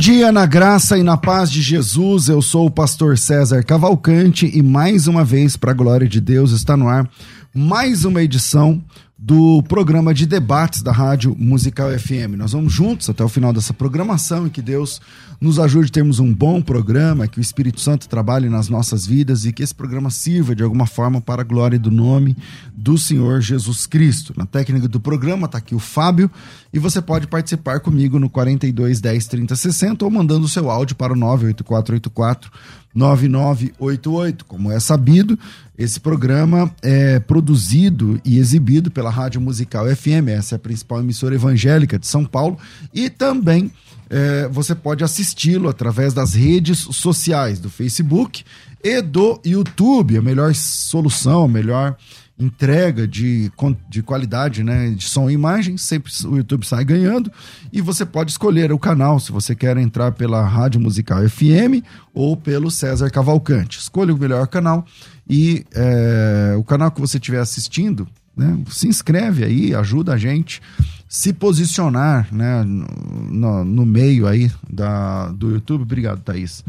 [0.00, 2.30] Dia na graça e na paz de Jesus.
[2.30, 6.52] Eu sou o pastor César Cavalcante e mais uma vez, para a glória de Deus,
[6.52, 7.06] está no ar
[7.54, 8.82] mais uma edição
[9.22, 12.38] do programa de debates da Rádio Musical FM.
[12.38, 14.98] Nós vamos juntos até o final dessa programação e que Deus
[15.38, 19.44] nos ajude a termos um bom programa, que o Espírito Santo trabalhe nas nossas vidas
[19.44, 22.34] e que esse programa sirva de alguma forma para a glória do nome
[22.74, 24.32] do Senhor Jesus Cristo.
[24.34, 26.30] Na técnica do programa está aqui o Fábio
[26.72, 30.96] e você pode participar comigo no 42 10 30 60 ou mandando o seu áudio
[30.96, 32.50] para o 98484
[32.94, 34.44] 9988.
[34.44, 35.38] Como é sabido,
[35.78, 41.34] esse programa é produzido e exibido pela Rádio Musical FM, essa é a principal emissora
[41.34, 42.58] evangélica de São Paulo,
[42.92, 43.70] e também
[44.08, 48.44] é, você pode assisti-lo através das redes sociais, do Facebook
[48.82, 51.96] e do YouTube, a melhor solução, a melhor
[52.40, 53.52] entrega de,
[53.88, 57.30] de qualidade, né, de som e imagem, sempre o YouTube sai ganhando
[57.70, 62.36] e você pode escolher o canal se você quer entrar pela Rádio Musical FM ou
[62.36, 63.78] pelo César Cavalcante.
[63.78, 64.86] Escolha o melhor canal
[65.28, 70.62] e é, o canal que você estiver assistindo, né, se inscreve aí, ajuda a gente
[71.06, 75.82] se posicionar né, no, no meio aí da, do YouTube.
[75.82, 76.64] Obrigado, Thaís.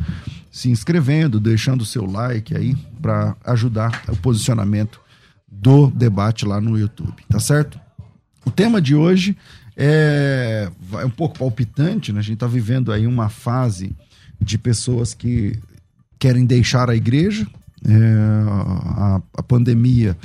[0.51, 4.99] Se inscrevendo, deixando o seu like aí para ajudar o posicionamento
[5.61, 7.79] do debate lá no YouTube, tá certo?
[8.43, 9.37] O tema de hoje
[9.77, 12.19] é, é um pouco palpitante, né?
[12.19, 13.95] A gente está vivendo aí uma fase
[14.41, 15.59] de pessoas que
[16.17, 17.45] querem deixar a igreja.
[17.87, 17.93] É,
[18.47, 20.17] a, a, pandemia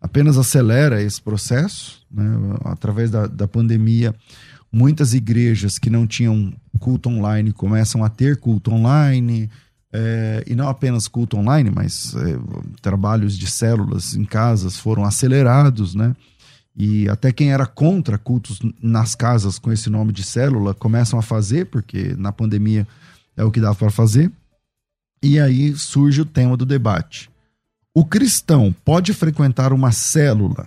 [0.00, 2.02] apenas acelera esse processo.
[2.10, 2.24] Né?
[2.64, 4.14] Através da, da pandemia,
[4.70, 9.50] muitas igrejas que não tinham culto online começam a ter culto online.
[9.98, 12.38] É, e não apenas culto online, mas é,
[12.82, 16.14] trabalhos de células em casas foram acelerados, né?
[16.76, 21.22] E até quem era contra cultos nas casas com esse nome de célula começam a
[21.22, 22.86] fazer, porque na pandemia
[23.34, 24.30] é o que dava para fazer.
[25.22, 27.30] E aí surge o tema do debate.
[27.94, 30.66] O cristão pode frequentar uma célula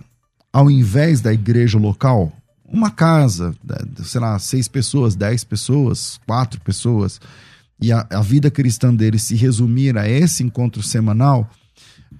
[0.52, 2.32] ao invés da igreja local?
[2.64, 3.54] Uma casa,
[4.02, 7.20] sei lá, seis pessoas, dez pessoas, quatro pessoas
[7.80, 11.50] e a, a vida cristã dele se resumir a esse encontro semanal,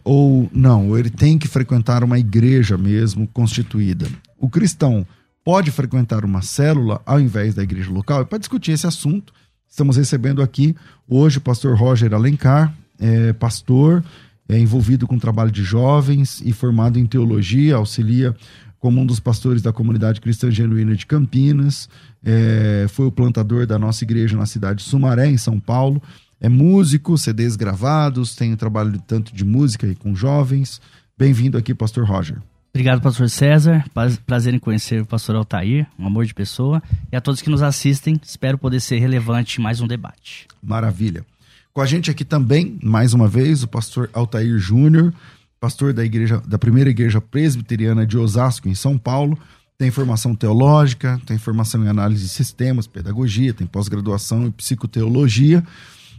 [0.02, 4.06] ou não, ele tem que frequentar uma igreja mesmo constituída.
[4.38, 5.06] O cristão
[5.44, 8.22] pode frequentar uma célula ao invés da igreja local?
[8.22, 9.32] E para discutir esse assunto,
[9.68, 10.74] estamos recebendo aqui
[11.08, 14.04] hoje o pastor Roger Alencar, é, pastor,
[14.48, 18.34] é envolvido com trabalho de jovens e formado em teologia, auxilia
[18.80, 21.88] como um dos pastores da comunidade cristã genuína de Campinas,
[22.24, 26.02] é, foi o plantador da nossa igreja na cidade de Sumaré, em São Paulo.
[26.40, 30.80] É músico, CDs gravados, tem um trabalho tanto de música e com jovens.
[31.16, 32.38] Bem-vindo aqui, pastor Roger.
[32.72, 33.84] Obrigado, pastor César.
[34.26, 36.82] Prazer em conhecer o pastor Altair, um amor de pessoa.
[37.12, 40.46] E a todos que nos assistem, espero poder ser relevante em mais um debate.
[40.62, 41.26] Maravilha.
[41.74, 45.12] Com a gente aqui também, mais uma vez, o pastor Altair Júnior,
[45.60, 49.38] pastor da igreja da primeira igreja presbiteriana de Osasco, em São Paulo.
[49.76, 55.62] Tem formação teológica, tem formação em análise de sistemas, pedagogia, tem pós-graduação em psicoteologia.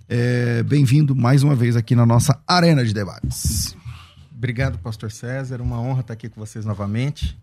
[0.07, 3.75] É, Bem-vindo mais uma vez aqui na nossa arena de debates.
[4.31, 5.61] Obrigado, pastor César.
[5.61, 7.37] Uma honra estar aqui com vocês novamente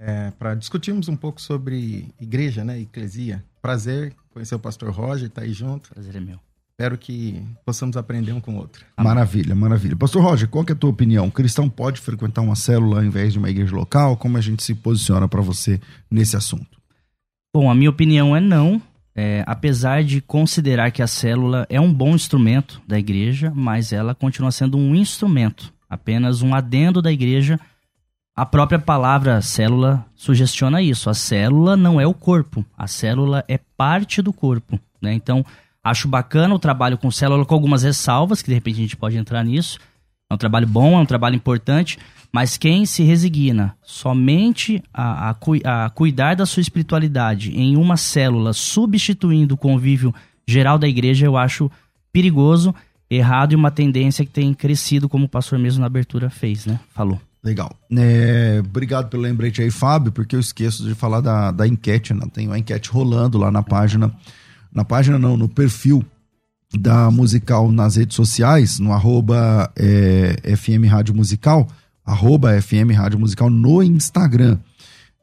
[0.00, 3.44] é, para discutirmos um pouco sobre igreja, né, eclesia.
[3.60, 5.90] Prazer conhecer o pastor Roger, estar tá aí junto.
[5.90, 6.40] Prazer é meu.
[6.80, 8.86] Espero que possamos aprender um com o outro.
[8.96, 9.94] Maravilha, maravilha.
[9.94, 11.26] Pastor Roger, qual é a tua opinião?
[11.28, 14.16] O cristão pode frequentar uma célula ao invés de uma igreja local?
[14.16, 15.78] Como a gente se posiciona para você
[16.10, 16.80] nesse assunto?
[17.54, 18.80] Bom, a minha opinião é não.
[19.14, 24.14] É, apesar de considerar que a célula é um bom instrumento da igreja, mas ela
[24.14, 27.60] continua sendo um instrumento, apenas um adendo da igreja.
[28.34, 31.10] A própria palavra célula sugestiona isso.
[31.10, 34.80] A célula não é o corpo, a célula é parte do corpo.
[35.02, 35.12] Né?
[35.12, 35.44] Então,
[35.82, 39.16] Acho bacana o trabalho com célula, com algumas ressalvas, que de repente a gente pode
[39.16, 39.78] entrar nisso.
[40.30, 41.98] É um trabalho bom, é um trabalho importante,
[42.32, 48.52] mas quem se resigna somente a, a, a cuidar da sua espiritualidade em uma célula,
[48.52, 50.14] substituindo o convívio
[50.46, 51.70] geral da igreja, eu acho
[52.12, 52.74] perigoso,
[53.10, 56.78] errado e uma tendência que tem crescido, como o pastor mesmo na abertura fez, né?
[56.94, 57.20] Falou.
[57.42, 57.74] Legal.
[57.96, 62.26] É, obrigado pelo lembrete aí, Fábio, porque eu esqueço de falar da, da enquete, né?
[62.32, 64.12] Tem uma enquete rolando lá na página,
[64.72, 66.04] na página não, no perfil
[66.72, 71.68] da Musical nas redes sociais, no arroba é, FM Rádio Musical,
[72.04, 74.58] arroba FM Rádio Musical no Instagram.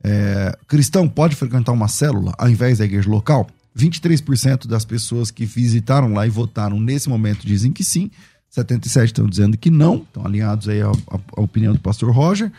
[0.04, 3.48] É, cristão pode frequentar uma célula ao invés da igreja local?
[3.78, 8.10] 23% das pessoas que visitaram lá e votaram nesse momento dizem que sim.
[8.50, 12.52] 77 estão dizendo que não, estão alinhados aí à, à opinião do pastor Roger.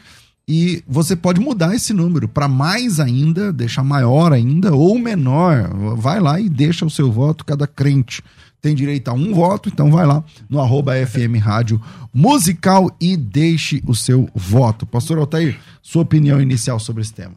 [0.49, 5.69] E você pode mudar esse número para mais ainda, deixar maior ainda ou menor.
[5.95, 7.45] Vai lá e deixa o seu voto.
[7.45, 8.23] Cada crente
[8.59, 11.79] tem direito a um voto, então vai lá no arroba FM Rádio
[12.15, 14.87] Musical e deixe o seu voto.
[14.87, 17.35] Pastor Altair, sua opinião inicial sobre esse tema.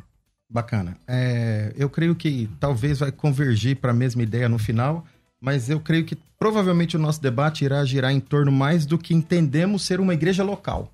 [0.49, 0.97] Bacana.
[1.05, 5.05] É, eu creio que talvez vai convergir para a mesma ideia no final,
[5.39, 9.13] mas eu creio que provavelmente o nosso debate irá girar em torno mais do que
[9.13, 10.89] entendemos ser uma igreja local,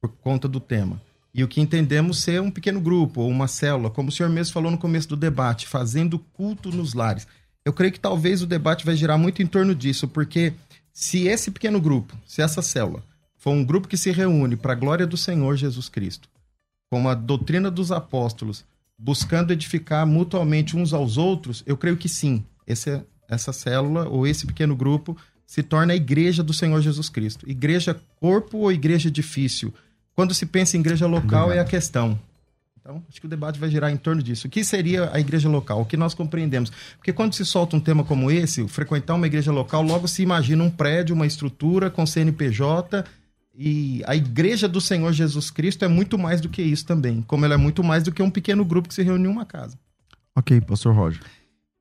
[0.00, 1.00] por conta do tema.
[1.32, 4.52] E o que entendemos ser um pequeno grupo ou uma célula, como o senhor mesmo
[4.52, 7.26] falou no começo do debate, fazendo culto nos lares.
[7.64, 10.52] Eu creio que talvez o debate vai girar muito em torno disso, porque
[10.92, 13.04] se esse pequeno grupo, se essa célula,
[13.36, 16.28] for um grupo que se reúne para a glória do Senhor Jesus Cristo,
[16.90, 18.64] com a doutrina dos apóstolos,
[18.98, 24.46] buscando edificar mutuamente uns aos outros, eu creio que sim, esse, essa célula ou esse
[24.46, 25.16] pequeno grupo
[25.46, 27.48] se torna a igreja do Senhor Jesus Cristo.
[27.48, 29.72] Igreja corpo ou igreja difícil?
[30.14, 31.58] Quando se pensa em igreja local Obrigado.
[31.58, 32.18] é a questão.
[32.80, 34.46] Então, acho que o debate vai girar em torno disso.
[34.46, 35.82] O que seria a igreja local?
[35.82, 36.70] O que nós compreendemos?
[36.96, 40.64] Porque quando se solta um tema como esse, frequentar uma igreja local, logo se imagina
[40.64, 43.04] um prédio, uma estrutura com CNPJ
[43.54, 47.44] e a igreja do Senhor Jesus Cristo é muito mais do que isso também, como
[47.44, 49.78] ela é muito mais do que um pequeno grupo que se reúne em uma casa.
[50.34, 51.20] Ok, pastor Roger.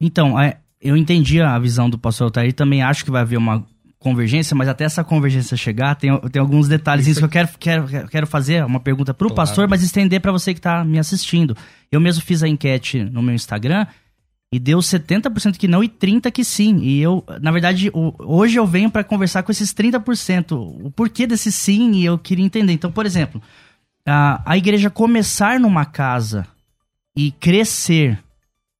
[0.01, 3.65] Então, é, eu entendi a visão do pastor Altair, também acho que vai haver uma
[3.99, 8.25] convergência, mas até essa convergência chegar, tem, tem alguns detalhes que eu quero, quero, quero
[8.25, 9.35] fazer uma pergunta para o claro.
[9.35, 11.55] pastor, mas estender para você que está me assistindo.
[11.91, 13.85] Eu mesmo fiz a enquete no meu Instagram
[14.51, 16.79] e deu 70% que não e 30% que sim.
[16.79, 20.53] E eu, na verdade, hoje eu venho para conversar com esses 30%.
[20.83, 22.71] O porquê desse sim e eu queria entender.
[22.71, 23.41] Então, por exemplo,
[24.07, 26.47] a, a igreja começar numa casa
[27.15, 28.17] e crescer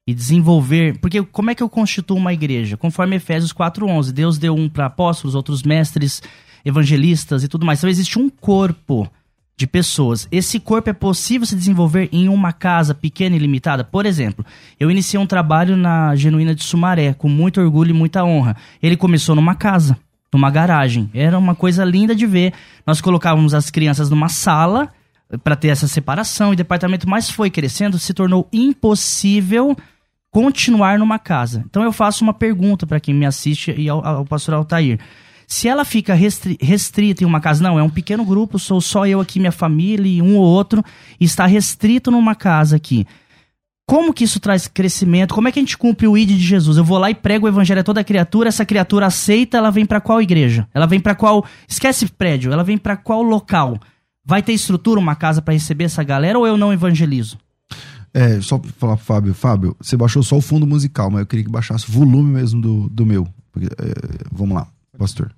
[0.10, 0.98] e desenvolver.
[0.98, 2.76] Porque como é que eu constituo uma igreja?
[2.76, 6.20] Conforme Efésios 4:11, Deus deu um para apóstolos, outros mestres,
[6.66, 7.80] evangelistas e tudo mais.
[7.80, 9.08] Então existe um corpo
[9.56, 10.28] de pessoas.
[10.32, 13.84] Esse corpo é possível se desenvolver em uma casa pequena e limitada?
[13.84, 14.44] Por exemplo,
[14.80, 18.56] eu iniciei um trabalho na Genuína de Sumaré, com muito orgulho e muita honra.
[18.82, 19.96] Ele começou numa casa,
[20.34, 21.08] numa garagem.
[21.14, 22.52] Era uma coisa linda de ver.
[22.84, 24.92] Nós colocávamos as crianças numa sala
[25.44, 29.78] para ter essa separação e departamento mais foi crescendo, se tornou impossível
[30.32, 31.64] continuar numa casa.
[31.70, 35.00] Então eu faço uma pergunta para quem me assiste e ao, ao pastor Altair.
[35.48, 39.08] Se ela fica restri restrita em uma casa, não, é um pequeno grupo, sou só
[39.08, 40.84] eu aqui, minha família e um ou outro,
[41.20, 43.08] e está restrito numa casa aqui.
[43.88, 45.34] Como que isso traz crescimento?
[45.34, 46.78] Como é que a gente cumpre o ID de Jesus?
[46.78, 49.88] Eu vou lá e prego o evangelho a toda criatura, essa criatura aceita, ela vem
[49.88, 50.68] para qual igreja?
[50.72, 51.44] Ela vem para qual.
[51.68, 53.80] Esquece prédio, ela vem para qual local?
[54.24, 57.40] Vai ter estrutura, uma casa para receber essa galera ou eu não evangelizo?
[58.14, 61.28] É, só pra falar pro Fábio, Fábio, você baixou só o fundo musical, mas eu
[61.28, 63.28] queria que baixasse o volume mesmo do, do meu.
[63.58, 65.34] É, vamos lá, pastor.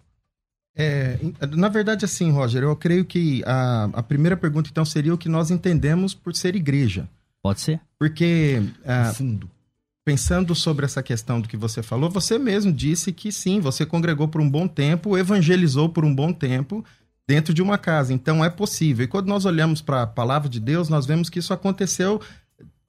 [0.76, 1.20] É,
[1.56, 5.28] na verdade, assim, Roger, eu creio que a, a primeira pergunta, então, seria o que
[5.28, 7.10] nós entendemos por ser igreja.
[7.44, 7.82] Pode ser.
[8.00, 9.50] Porque, ah, fundo.
[10.06, 14.28] pensando sobre essa questão do que você falou, você mesmo disse que sim, você congregou
[14.28, 16.86] por um bom tempo, evangelizou por um bom tempo
[17.28, 18.14] dentro de uma casa.
[18.14, 19.04] Então, é possível.
[19.04, 22.22] E quando nós olhamos para a palavra de Deus, nós vemos que isso aconteceu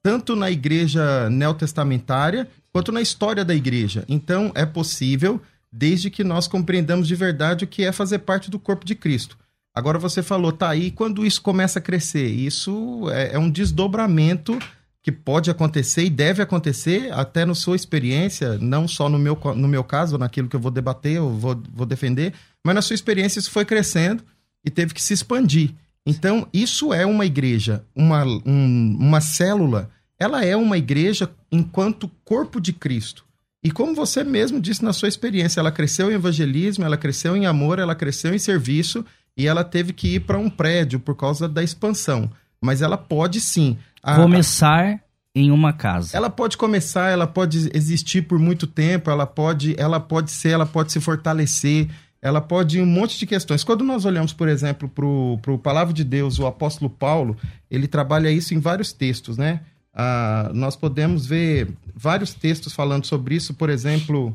[0.03, 4.03] tanto na igreja neotestamentária quanto na história da igreja.
[4.07, 5.41] Então, é possível
[5.71, 9.37] desde que nós compreendamos de verdade o que é fazer parte do corpo de Cristo.
[9.73, 12.27] Agora você falou, tá aí, quando isso começa a crescer?
[12.27, 14.59] Isso é, é um desdobramento
[15.01, 19.67] que pode acontecer e deve acontecer até na sua experiência, não só no meu, no
[19.67, 22.33] meu caso, naquilo que eu vou debater, eu vou, vou defender,
[22.63, 24.23] mas na sua experiência isso foi crescendo
[24.63, 25.71] e teve que se expandir.
[26.05, 32.59] Então, isso é uma igreja, uma, um, uma célula, ela é uma igreja enquanto corpo
[32.59, 33.25] de Cristo.
[33.63, 37.45] E como você mesmo disse na sua experiência, ela cresceu em evangelismo, ela cresceu em
[37.45, 39.05] amor, ela cresceu em serviço
[39.37, 42.29] e ela teve que ir para um prédio por causa da expansão.
[42.61, 43.77] Mas ela pode sim.
[44.01, 45.01] A, Começar
[45.33, 46.15] em uma casa.
[46.15, 50.65] Ela pode começar, ela pode existir por muito tempo, ela pode, ela pode ser, ela
[50.65, 51.89] pode se fortalecer,
[52.23, 53.65] ela pode um monte de questões.
[53.65, 57.35] Quando nós olhamos, por exemplo, para o Palavra de Deus, o apóstolo Paulo,
[57.69, 59.59] ele trabalha isso em vários textos, né?
[59.93, 64.29] Ah, nós podemos ver vários textos falando sobre isso, por exemplo,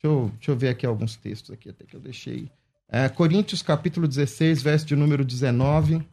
[0.00, 2.48] deixa eu, deixa eu ver aqui alguns textos aqui, até que eu deixei.
[2.88, 6.06] É, Coríntios capítulo 16, verso de número 19.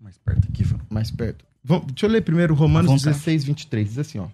[0.00, 0.80] Mais perto aqui, Fã.
[0.90, 1.44] Mais perto.
[1.62, 3.88] Vamos, deixa eu ler primeiro Romanos 16, 23.
[3.88, 4.26] Diz assim, ó.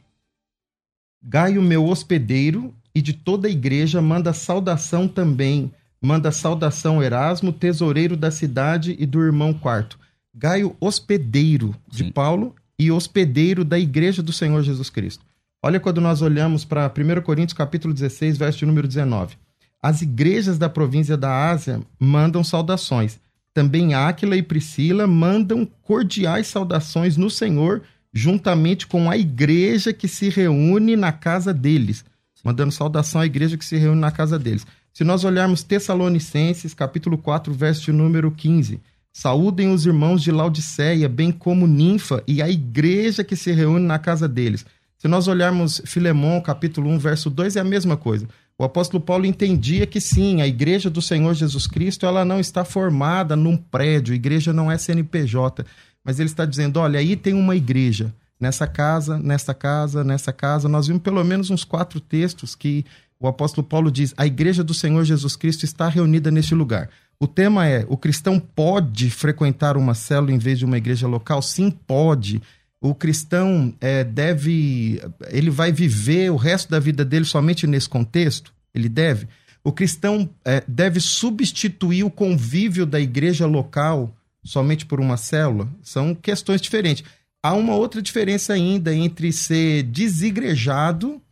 [1.22, 5.70] Gaio, meu hospedeiro, e de toda a igreja manda saudação também
[6.02, 9.98] manda saudação Erasmo, tesoureiro da cidade e do irmão quarto.
[10.34, 12.10] Gaio, hospedeiro de Sim.
[12.10, 15.24] Paulo e hospedeiro da igreja do Senhor Jesus Cristo.
[15.62, 19.36] Olha quando nós olhamos para 1 Coríntios capítulo 16, verso número 19.
[19.80, 23.20] As igrejas da província da Ásia mandam saudações.
[23.54, 27.82] Também Áquila e Priscila mandam cordiais saudações no Senhor,
[28.12, 32.04] juntamente com a igreja que se reúne na casa deles.
[32.42, 34.66] Mandando saudação à igreja que se reúne na casa deles.
[34.92, 38.78] Se nós olharmos Tessalonicenses, capítulo 4, verso número 15,
[39.10, 43.98] saúdem os irmãos de Laodiceia, bem como Ninfa e a igreja que se reúne na
[43.98, 44.66] casa deles.
[44.98, 48.28] Se nós olharmos Filemão, capítulo 1, verso 2, é a mesma coisa.
[48.58, 52.62] O apóstolo Paulo entendia que sim, a igreja do Senhor Jesus Cristo, ela não está
[52.62, 55.64] formada num prédio, a igreja não é CNPJ,
[56.04, 60.68] mas ele está dizendo, olha, aí tem uma igreja, nessa casa, nessa casa, nessa casa.
[60.68, 62.84] Nós vimos pelo menos uns quatro textos que
[63.22, 66.90] o apóstolo Paulo diz: a igreja do Senhor Jesus Cristo está reunida neste lugar.
[67.20, 71.40] O tema é: o cristão pode frequentar uma célula em vez de uma igreja local?
[71.40, 72.42] Sim, pode.
[72.80, 75.00] O cristão é, deve.
[75.30, 78.52] Ele vai viver o resto da vida dele somente nesse contexto?
[78.74, 79.28] Ele deve.
[79.62, 84.12] O cristão é, deve substituir o convívio da igreja local
[84.42, 85.68] somente por uma célula?
[85.80, 87.04] São questões diferentes.
[87.40, 91.22] Há uma outra diferença ainda entre ser desigrejado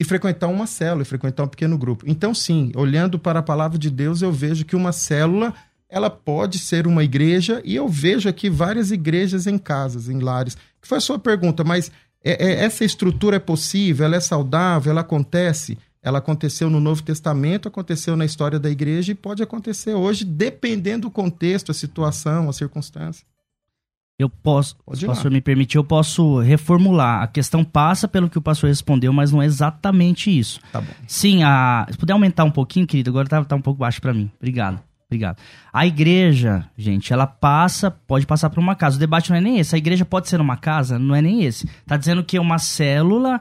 [0.00, 2.04] e frequentar uma célula, e frequentar um pequeno grupo.
[2.06, 5.52] Então, sim, olhando para a palavra de Deus, eu vejo que uma célula
[5.88, 10.56] ela pode ser uma igreja, e eu vejo aqui várias igrejas em casas, em lares.
[10.80, 11.90] Que foi a sua pergunta, mas
[12.22, 15.78] é, é, essa estrutura é possível, ela é saudável, ela acontece?
[16.02, 21.08] Ela aconteceu no Novo Testamento, aconteceu na história da igreja e pode acontecer hoje, dependendo
[21.08, 23.26] do contexto, a situação, a circunstância.
[24.18, 27.22] Eu posso, Pode se o pastor me permitir, eu posso reformular.
[27.22, 30.58] A questão passa pelo que o pastor respondeu, mas não é exatamente isso.
[30.72, 30.90] Tá bom.
[31.06, 34.12] Sim, a, se puder aumentar um pouquinho, querido, agora tá, tá um pouco baixo para
[34.12, 34.28] mim.
[34.36, 34.80] Obrigado.
[35.08, 35.38] Obrigado.
[35.72, 38.96] A igreja, gente, ela passa, pode passar por uma casa.
[38.96, 39.74] O debate não é nem esse.
[39.74, 40.98] A igreja pode ser uma casa?
[40.98, 41.68] Não é nem esse.
[41.86, 43.40] Tá dizendo que é uma célula,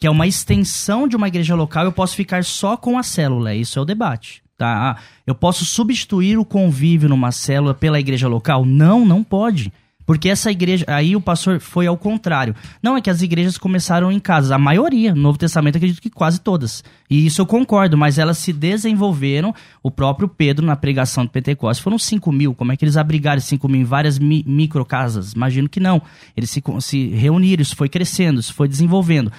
[0.00, 3.54] que é uma extensão de uma igreja local, eu posso ficar só com a célula.
[3.54, 4.42] Isso é o debate.
[4.56, 4.96] Tá?
[5.24, 8.64] Eu posso substituir o convívio numa célula pela igreja local?
[8.64, 9.72] Não, não pode.
[10.08, 10.86] Porque essa igreja.
[10.88, 12.56] Aí o pastor foi ao contrário.
[12.82, 14.50] Não é que as igrejas começaram em casas.
[14.50, 16.82] A maioria, no Novo Testamento, acredito que quase todas.
[17.10, 19.54] E isso eu concordo, mas elas se desenvolveram.
[19.82, 22.54] O próprio Pedro, na pregação de Pentecostes, foram 5 mil.
[22.54, 25.34] Como é que eles abrigaram 5 mil em várias mi micro casas?
[25.34, 26.00] Imagino que não.
[26.34, 29.30] Eles se, se reuniram, isso foi crescendo, isso foi desenvolvendo.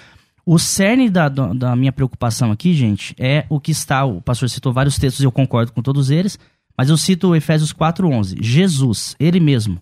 [0.46, 4.06] O cerne da, da minha preocupação aqui, gente, é o que está.
[4.06, 6.38] O pastor citou vários textos eu concordo com todos eles,
[6.78, 8.38] mas eu cito Efésios 4,11.
[8.40, 9.82] Jesus, ele mesmo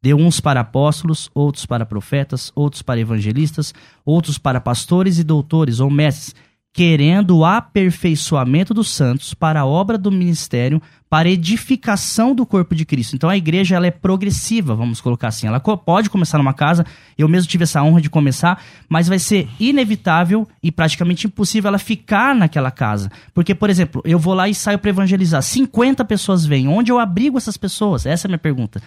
[0.00, 3.74] Deu uns para apóstolos, outros para profetas, outros para evangelistas,
[4.04, 6.34] outros para pastores e doutores ou mestres,
[6.72, 12.84] querendo o aperfeiçoamento dos santos para a obra do ministério, para edificação do corpo de
[12.84, 13.16] Cristo.
[13.16, 15.46] Então a igreja ela é progressiva, vamos colocar assim.
[15.46, 16.84] Ela pode começar numa casa,
[17.16, 21.78] eu mesmo tive essa honra de começar, mas vai ser inevitável e praticamente impossível ela
[21.78, 23.10] ficar naquela casa.
[23.32, 26.98] Porque, por exemplo, eu vou lá e saio para evangelizar, 50 pessoas vêm, onde eu
[26.98, 28.04] abrigo essas pessoas?
[28.04, 28.82] Essa é a minha pergunta.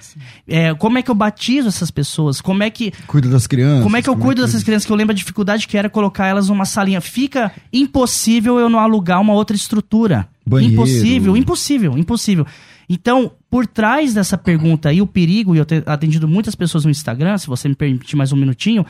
[0.47, 2.39] É, como é que eu batizo essas pessoas?
[2.39, 2.91] Como é que...
[3.07, 3.83] Cuido das crianças.
[3.83, 4.85] Como é que eu cuido é dessas crianças?
[4.85, 7.01] Que eu lembro a dificuldade que era colocar elas numa salinha.
[7.01, 10.27] Fica impossível eu não alugar uma outra estrutura.
[10.45, 10.74] Banheiro.
[10.74, 12.45] Impossível, impossível, impossível.
[12.89, 16.91] Então, por trás dessa pergunta aí, o perigo, e eu tenho atendido muitas pessoas no
[16.91, 18.86] Instagram, se você me permitir mais um minutinho,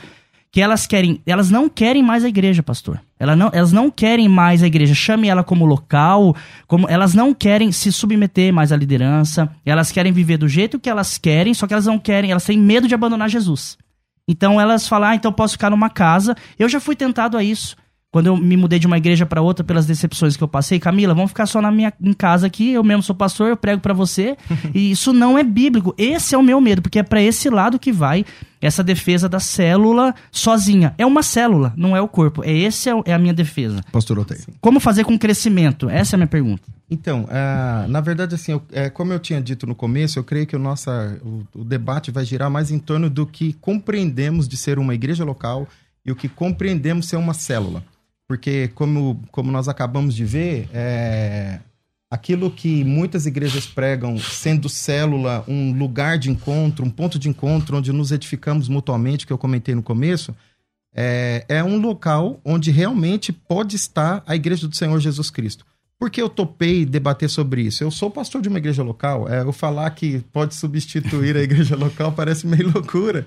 [0.50, 3.00] que elas querem, elas não querem mais a igreja, pastor.
[3.18, 4.94] Elas não, elas não querem mais a igreja.
[4.94, 9.50] Chame ela como local, como elas não querem se submeter mais à liderança.
[9.64, 12.58] Elas querem viver do jeito que elas querem, só que elas não querem, elas têm
[12.58, 13.78] medo de abandonar Jesus.
[14.28, 16.36] Então elas falam, ah, então posso ficar numa casa.
[16.58, 17.74] Eu já fui tentado a isso.
[18.12, 21.14] Quando eu me mudei de uma igreja para outra pelas decepções que eu passei, Camila,
[21.14, 23.94] vamos ficar só na minha em casa aqui, eu mesmo sou pastor, eu prego para
[23.94, 24.36] você.
[24.74, 25.94] e isso não é bíblico.
[25.96, 28.26] Esse é o meu medo, porque é para esse lado que vai
[28.60, 30.94] essa defesa da célula sozinha.
[30.98, 32.44] É uma célula, não é o corpo.
[32.44, 33.80] É esse é, é a minha defesa.
[33.90, 34.42] Pastor Oteio.
[34.60, 35.88] Como fazer com crescimento?
[35.88, 36.62] Essa é a minha pergunta.
[36.90, 40.46] Então, uh, na verdade, assim, eu, é, como eu tinha dito no começo, eu creio
[40.46, 44.58] que o, nossa, o, o debate vai girar mais em torno do que compreendemos de
[44.58, 45.66] ser uma igreja local
[46.04, 47.82] e o que compreendemos ser uma célula.
[48.28, 51.60] Porque, como, como nós acabamos de ver, é,
[52.10, 57.76] aquilo que muitas igrejas pregam, sendo célula um lugar de encontro, um ponto de encontro
[57.76, 60.34] onde nos edificamos mutuamente, que eu comentei no começo,
[60.94, 65.64] é, é um local onde realmente pode estar a igreja do Senhor Jesus Cristo.
[65.98, 67.84] Por que eu topei debater sobre isso?
[67.84, 69.28] Eu sou pastor de uma igreja local.
[69.28, 73.24] É, eu falar que pode substituir a igreja local parece meio loucura.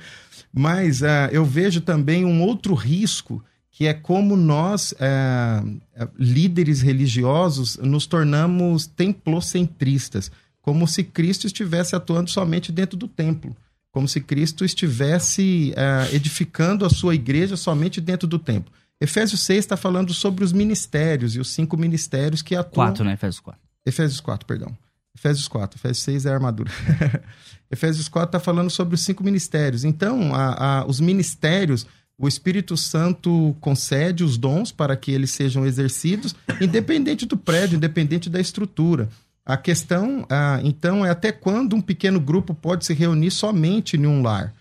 [0.54, 3.42] Mas uh, eu vejo também um outro risco
[3.75, 5.62] que é como nós, é,
[5.96, 13.53] é, líderes religiosos, nos tornamos templocentristas, como se Cristo estivesse atuando somente dentro do templo,
[13.91, 18.72] como se Cristo estivesse é, edificando a sua igreja somente dentro do templo.
[19.01, 22.88] Efésios 6 está falando sobre os ministérios e os cinco ministérios que atuam.
[22.88, 23.12] 4, né?
[23.12, 23.62] Efésios 4.
[23.86, 24.77] Efésios 4, perdão.
[25.13, 25.77] Efésios 4.
[25.77, 26.72] Efésios 6 é a armadura.
[27.70, 29.84] Efésios 4 está falando sobre os cinco ministérios.
[29.84, 31.86] Então, a, a, os ministérios
[32.17, 38.29] o Espírito Santo concede os dons para que eles sejam exercidos, independente do prédio, independente
[38.29, 39.10] da estrutura.
[39.45, 44.07] A questão, ah, então, é até quando um pequeno grupo pode se reunir somente em
[44.07, 44.53] um lar.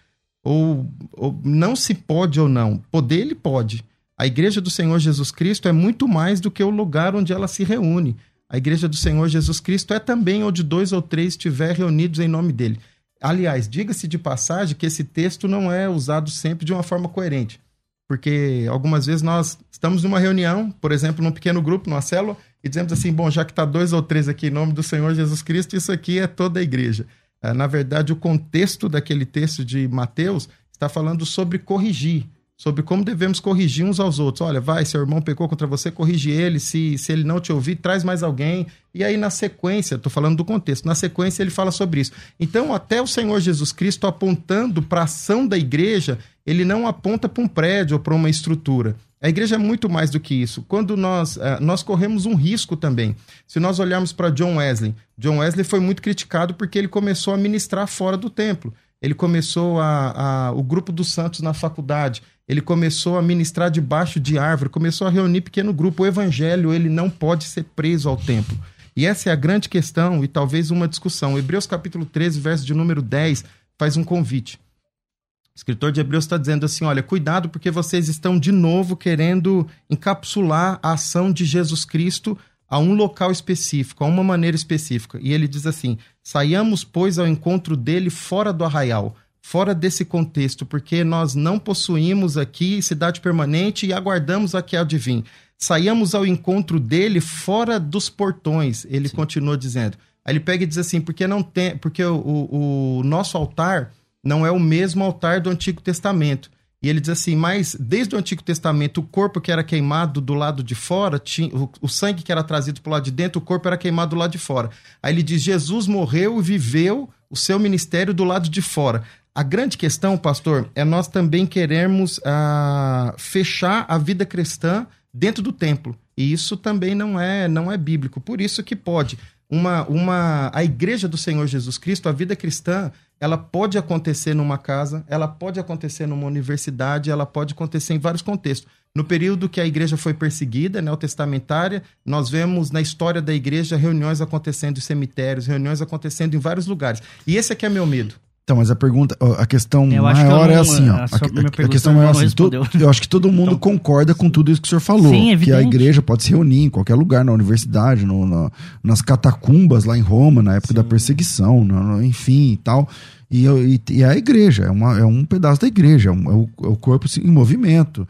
[0.42, 2.82] Ou, ou não se pode ou não.
[2.90, 3.84] Poder, ele pode.
[4.18, 7.48] A igreja do Senhor Jesus Cristo é muito mais do que o lugar onde ela
[7.48, 8.16] se reúne.
[8.48, 12.28] A igreja do Senhor Jesus Cristo é também onde dois ou três estiver reunidos em
[12.28, 12.78] nome dele.
[13.24, 17.58] Aliás, diga-se de passagem que esse texto não é usado sempre de uma forma coerente.
[18.06, 22.68] Porque algumas vezes nós estamos numa reunião, por exemplo, num pequeno grupo, numa célula, e
[22.68, 25.40] dizemos assim: bom, já que está dois ou três aqui em nome do Senhor Jesus
[25.40, 27.06] Cristo, isso aqui é toda a igreja.
[27.40, 32.26] Ah, na verdade, o contexto daquele texto de Mateus está falando sobre corrigir
[32.64, 34.40] sobre como devemos corrigir uns aos outros.
[34.40, 36.58] Olha, vai, seu irmão pecou contra você, corrige ele.
[36.58, 38.66] Se, se ele não te ouvir, traz mais alguém.
[38.94, 42.12] E aí, na sequência, estou falando do contexto, na sequência ele fala sobre isso.
[42.40, 47.28] Então, até o Senhor Jesus Cristo apontando para a ação da igreja, ele não aponta
[47.28, 48.96] para um prédio ou para uma estrutura.
[49.20, 50.64] A igreja é muito mais do que isso.
[50.66, 53.14] Quando nós, uh, nós corremos um risco também.
[53.46, 57.36] Se nós olharmos para John Wesley, John Wesley foi muito criticado porque ele começou a
[57.36, 58.72] ministrar fora do templo.
[59.04, 64.20] Ele começou a, a, o grupo dos santos na faculdade ele começou a ministrar debaixo
[64.20, 66.02] de árvore, começou a reunir pequeno grupo.
[66.02, 68.56] O evangelho, ele não pode ser preso ao templo.
[68.94, 71.38] E essa é a grande questão e talvez uma discussão.
[71.38, 73.44] Hebreus capítulo 13, verso de número 10,
[73.78, 74.56] faz um convite.
[74.56, 79.66] O escritor de Hebreus está dizendo assim: olha, cuidado, porque vocês estão de novo querendo
[79.88, 82.36] encapsular a ação de Jesus Cristo
[82.74, 85.16] a um local específico, a uma maneira específica.
[85.22, 90.64] E ele diz assim: saiamos, pois, ao encontro dele fora do arraial fora desse contexto,
[90.64, 95.22] porque nós não possuímos aqui cidade permanente e aguardamos a que adivinhe.
[95.58, 99.16] Saíamos ao encontro dele fora dos portões, ele Sim.
[99.16, 99.98] continua dizendo.
[100.24, 103.92] Aí ele pega e diz assim, porque não tem, porque o, o, o nosso altar
[104.24, 106.50] não é o mesmo altar do Antigo Testamento.
[106.84, 110.34] E ele diz assim: Mas desde o Antigo Testamento, o corpo que era queimado do
[110.34, 113.40] lado de fora, tinha, o, o sangue que era trazido para o lado de dentro,
[113.40, 114.68] o corpo era queimado do lado de fora.
[115.02, 119.02] Aí ele diz: Jesus morreu e viveu o seu ministério do lado de fora.
[119.34, 125.52] A grande questão, pastor, é nós também queremos uh, fechar a vida cristã dentro do
[125.52, 125.96] templo.
[126.14, 128.20] E isso também não é, não é bíblico.
[128.20, 129.18] Por isso que pode.
[129.48, 134.58] Uma, uma, a igreja do Senhor Jesus Cristo, a vida cristã, ela pode acontecer numa
[134.58, 138.68] casa, ela pode acontecer numa universidade, ela pode acontecer em vários contextos.
[138.94, 144.20] No período que a igreja foi perseguida, neotestamentária, nós vemos na história da igreja reuniões
[144.20, 147.02] acontecendo em cemitérios, reuniões acontecendo em vários lugares.
[147.26, 148.14] E esse aqui é meu medo.
[148.44, 150.96] Então, mas a pergunta, a questão maior é assim, ó.
[150.96, 154.14] A, a, a questão maior é assim, to, eu acho que todo mundo então, concorda
[154.14, 155.10] com tudo isso que o senhor falou.
[155.10, 158.52] Sim, que a igreja pode se reunir em qualquer lugar, na universidade, no,
[158.82, 160.74] nas catacumbas lá em Roma, na época sim.
[160.74, 162.86] da perseguição, no, enfim e tal.
[163.30, 166.34] E, e, e, a igreja, é, uma, é um pedaço da igreja, é, um, é,
[166.34, 168.06] o, é o corpo em movimento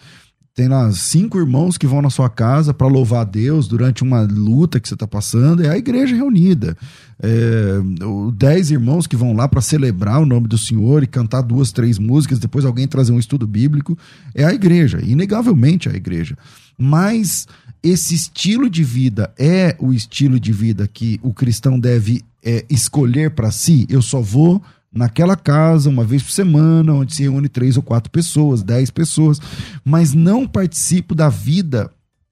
[0.55, 4.23] tem lá cinco irmãos que vão na sua casa para louvar a Deus durante uma
[4.23, 6.77] luta que você está passando, é a igreja reunida.
[7.21, 7.81] É,
[8.33, 11.99] dez irmãos que vão lá para celebrar o nome do Senhor e cantar duas, três
[11.99, 13.99] músicas, depois alguém trazer um estudo bíblico,
[14.33, 16.38] é a igreja, inegavelmente é a igreja.
[16.79, 17.49] Mas
[17.83, 23.33] esse estilo de vida é o estilo de vida que o cristão deve é, escolher
[23.33, 23.87] para si?
[23.90, 24.62] Eu só vou
[24.95, 29.41] naquela casa uma vez por semana, onde se reúne três ou quatro pessoas, dez pessoas,
[29.85, 31.91] mas não participo da vida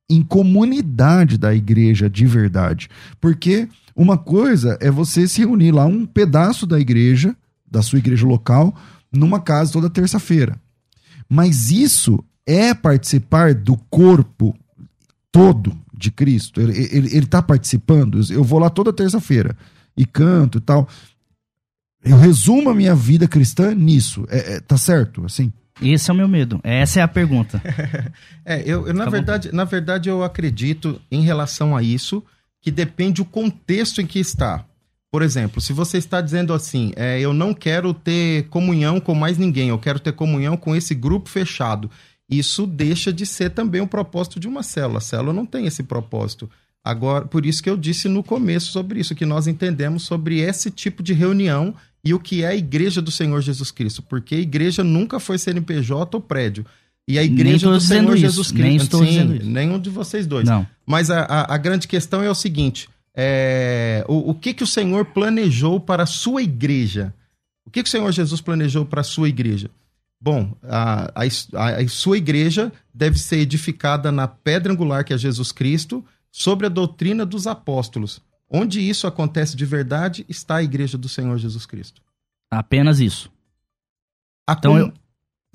[0.09, 2.89] em comunidade da igreja de verdade.
[3.21, 7.35] Porque uma coisa é você se reunir lá, um pedaço da igreja,
[7.71, 8.75] da sua igreja local,
[9.11, 10.59] numa casa toda terça-feira.
[11.29, 14.55] Mas isso é participar do corpo
[15.31, 16.61] todo de Cristo.
[16.61, 18.21] Ele está participando.
[18.31, 19.57] Eu vou lá toda terça-feira
[19.97, 20.89] e canto e tal.
[22.05, 24.27] Eu resumo a minha vida cristã nisso.
[24.29, 25.25] É, é, tá certo?
[25.25, 25.53] Assim?
[25.81, 26.61] Esse é o meu medo.
[26.63, 27.63] Essa é a pergunta.
[28.45, 32.23] é, eu, eu na, verdade, na verdade, eu acredito em relação a isso
[32.61, 34.65] que depende o contexto em que está.
[35.11, 39.37] Por exemplo, se você está dizendo assim, é, eu não quero ter comunhão com mais
[39.37, 41.91] ninguém, eu quero ter comunhão com esse grupo fechado.
[42.31, 44.99] Isso deixa de ser também o propósito de uma célula.
[44.99, 46.49] A célula não tem esse propósito.
[46.83, 50.71] Agora, por isso que eu disse no começo sobre isso, que nós entendemos sobre esse
[50.71, 54.41] tipo de reunião e o que é a igreja do Senhor Jesus Cristo, porque a
[54.41, 56.67] igreja nunca foi CNPJ ou prédio.
[57.07, 58.67] E a igreja do Senhor Jesus Cristo.
[58.67, 59.47] Nem estou Sim, isso.
[59.47, 60.45] Nenhum de vocês dois.
[60.45, 60.67] Não.
[60.87, 64.67] Mas a, a, a grande questão é o seguinte: é, o, o que, que o
[64.67, 67.13] Senhor planejou para a sua igreja?
[67.67, 69.71] O que, que o Senhor Jesus planejou para a sua igreja?
[70.21, 75.51] Bom, a, a, a sua igreja deve ser edificada na pedra angular que é Jesus
[75.51, 78.21] Cristo, sobre a doutrina dos apóstolos.
[78.53, 82.03] Onde isso acontece de verdade está a igreja do Senhor Jesus Cristo.
[82.51, 83.31] Apenas isso.
[84.47, 84.79] A então com...
[84.79, 84.93] eu...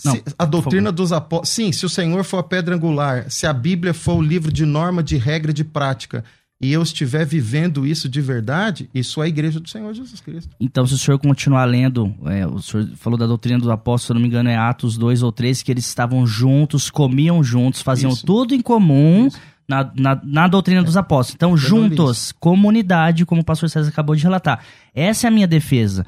[0.05, 1.49] Não, a doutrina dos apóstolos.
[1.49, 4.63] Sim, se o Senhor for a pedra angular, se a Bíblia for o livro de
[4.63, 6.23] norma, de regra, de prática,
[6.61, 10.55] e eu estiver vivendo isso de verdade, isso é a igreja do Senhor Jesus Cristo.
[10.59, 14.11] Então, se o senhor continuar lendo, é, o senhor falou da doutrina dos apóstolos, se
[14.11, 17.81] eu não me engano, é Atos 2 ou 3, que eles estavam juntos, comiam juntos,
[17.81, 18.23] faziam isso.
[18.23, 19.27] tudo em comum.
[19.27, 21.35] Isso na, na, na doutrina dos apóstolos.
[21.35, 24.63] Então, Eu juntos, comunidade, como o pastor César acabou de relatar.
[24.95, 26.05] Essa é a minha defesa.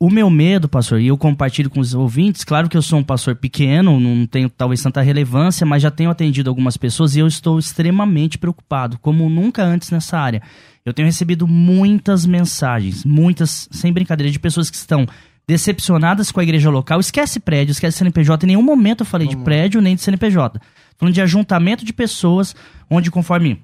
[0.00, 3.02] O meu medo, pastor, e eu compartilho com os ouvintes, claro que eu sou um
[3.02, 7.26] pastor pequeno, não tenho talvez tanta relevância, mas já tenho atendido algumas pessoas e eu
[7.26, 10.42] estou extremamente preocupado, como nunca antes nessa área.
[10.84, 15.06] Eu tenho recebido muitas mensagens, muitas, sem brincadeira, de pessoas que estão
[15.46, 17.00] decepcionadas com a igreja local.
[17.00, 18.44] Esquece prédio, esquece CNPJ.
[18.44, 19.40] Em nenhum momento eu falei Vamos.
[19.40, 20.60] de prédio nem de CNPJ.
[20.96, 22.54] Falando de ajuntamento de pessoas,
[22.90, 23.62] onde conforme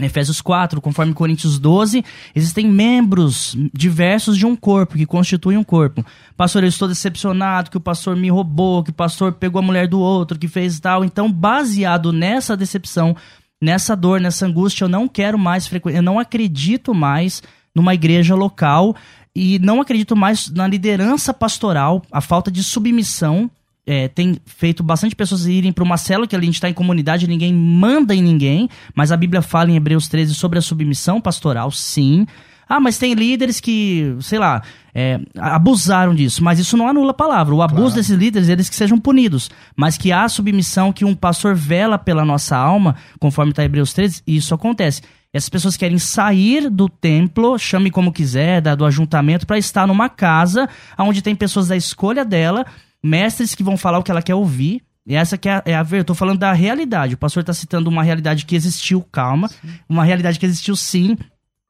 [0.00, 6.04] Efésios 4, conforme Coríntios 12, existem membros diversos de um corpo, que constituem um corpo.
[6.36, 9.86] Pastor, eu estou decepcionado que o pastor me roubou, que o pastor pegou a mulher
[9.86, 11.04] do outro, que fez tal.
[11.04, 13.14] Então, baseado nessa decepção,
[13.62, 17.42] nessa dor, nessa angústia, eu não quero mais frequentar, eu não acredito mais
[17.74, 18.96] numa igreja local
[19.34, 23.50] e não acredito mais na liderança pastoral, a falta de submissão
[23.86, 27.26] é, tem feito bastante pessoas irem para uma célula que a gente está em comunidade,
[27.26, 31.70] ninguém manda em ninguém, mas a Bíblia fala em Hebreus 13 sobre a submissão pastoral,
[31.70, 32.26] sim.
[32.68, 34.62] Ah, mas tem líderes que, sei lá,
[34.94, 37.54] é, abusaram disso, mas isso não anula a palavra.
[37.54, 37.94] O abuso claro.
[37.96, 42.24] desses líderes, eles que sejam punidos, mas que há submissão que um pastor vela pela
[42.24, 45.02] nossa alma, conforme está Hebreus 13, isso acontece.
[45.32, 50.68] Essas pessoas querem sair do templo, chame como quiser, do ajuntamento, para estar numa casa
[50.98, 52.66] onde tem pessoas da escolha dela
[53.02, 54.82] mestres que vão falar o que ela quer ouvir.
[55.04, 57.14] E essa que é a, é a ver, eu tô falando da realidade.
[57.14, 59.56] O pastor está citando uma realidade que existiu, calma, sim.
[59.88, 61.16] uma realidade que existiu sim.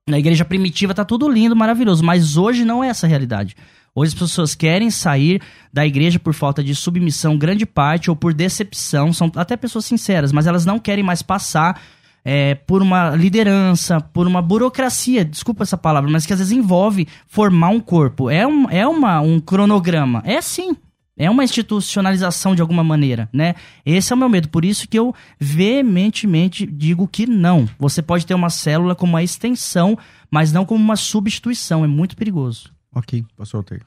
[0.09, 3.57] Na igreja primitiva tá tudo lindo, maravilhoso, mas hoje não é essa realidade.
[3.95, 5.41] Hoje as pessoas querem sair
[5.73, 10.33] da igreja por falta de submissão, grande parte, ou por decepção, são até pessoas sinceras,
[10.33, 11.81] mas elas não querem mais passar
[12.25, 17.09] é, por uma liderança, por uma burocracia, desculpa essa palavra, mas que às vezes envolve
[17.27, 18.31] formar um corpo.
[18.31, 20.23] É um, é uma, um cronograma.
[20.25, 20.77] É sim,
[21.17, 23.55] é uma institucionalização de alguma maneira, né?
[23.85, 24.49] Esse é o meu medo.
[24.49, 27.69] Por isso que eu veementemente digo que não.
[27.79, 29.99] Você pode ter uma célula como uma extensão,
[30.31, 31.85] mas não como uma substituição.
[31.85, 32.73] É muito perigoso.
[32.95, 33.83] Ok, pastor Alter.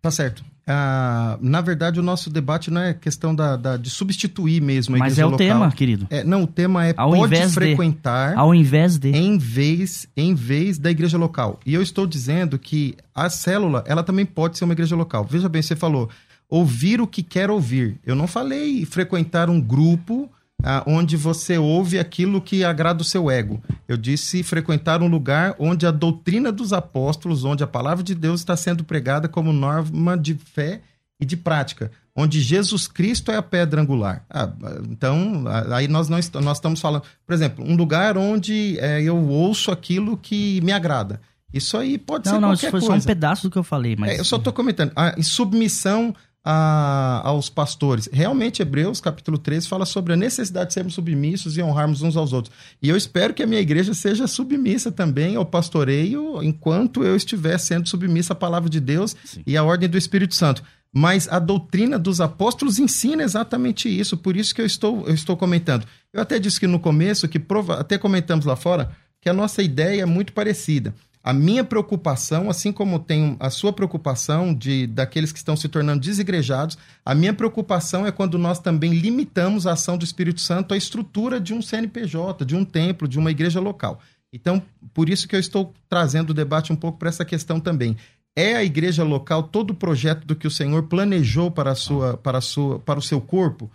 [0.00, 0.44] Tá certo.
[0.70, 4.98] Ah, na verdade, o nosso debate não é questão da, da de substituir mesmo a
[4.98, 5.38] Mas é o local.
[5.38, 6.06] tema, querido.
[6.10, 10.34] É, não, o tema é ao pode frequentar de, ao invés de em vez em
[10.34, 11.58] vez da igreja local.
[11.64, 15.26] E eu estou dizendo que a célula, ela também pode ser uma igreja local.
[15.28, 16.10] Veja bem, você falou,
[16.50, 17.98] ouvir o que quer ouvir.
[18.04, 20.30] Eu não falei frequentar um grupo
[20.62, 23.62] ah, onde você ouve aquilo que agrada o seu ego.
[23.86, 28.40] Eu disse frequentar um lugar onde a doutrina dos apóstolos, onde a palavra de Deus
[28.40, 30.80] está sendo pregada como norma de fé
[31.20, 34.24] e de prática, onde Jesus Cristo é a pedra angular.
[34.30, 34.50] Ah,
[34.88, 39.70] então, aí nós não nós estamos falando, por exemplo, um lugar onde é, eu ouço
[39.70, 41.20] aquilo que me agrada.
[41.52, 42.94] Isso aí pode não, ser não, qualquer isso foi coisa.
[42.94, 44.92] só um pedaço do que eu falei, mas é, eu só estou comentando.
[44.94, 48.08] A submissão a, aos pastores.
[48.12, 52.32] Realmente, Hebreus, capítulo 13, fala sobre a necessidade de sermos submissos e honrarmos uns aos
[52.32, 52.54] outros.
[52.82, 57.58] E eu espero que a minha igreja seja submissa também ao pastoreio, enquanto eu estiver
[57.58, 59.42] sendo submissa à palavra de Deus Sim.
[59.46, 60.62] e à ordem do Espírito Santo.
[60.92, 65.36] Mas a doutrina dos apóstolos ensina exatamente isso, por isso que eu estou, eu estou
[65.36, 65.86] comentando.
[66.12, 69.62] Eu até disse que no começo, que prova, até comentamos lá fora, que a nossa
[69.62, 70.94] ideia é muito parecida.
[71.22, 76.00] A minha preocupação, assim como tem a sua preocupação de daqueles que estão se tornando
[76.00, 80.76] desigrejados, a minha preocupação é quando nós também limitamos a ação do Espírito Santo à
[80.76, 84.00] estrutura de um CNPJ, de um templo, de uma igreja local.
[84.32, 87.96] Então, por isso que eu estou trazendo o debate um pouco para essa questão também.
[88.36, 92.16] é a igreja local todo o projeto do que o Senhor planejou para, a sua,
[92.16, 93.68] para, a sua, para o seu corpo?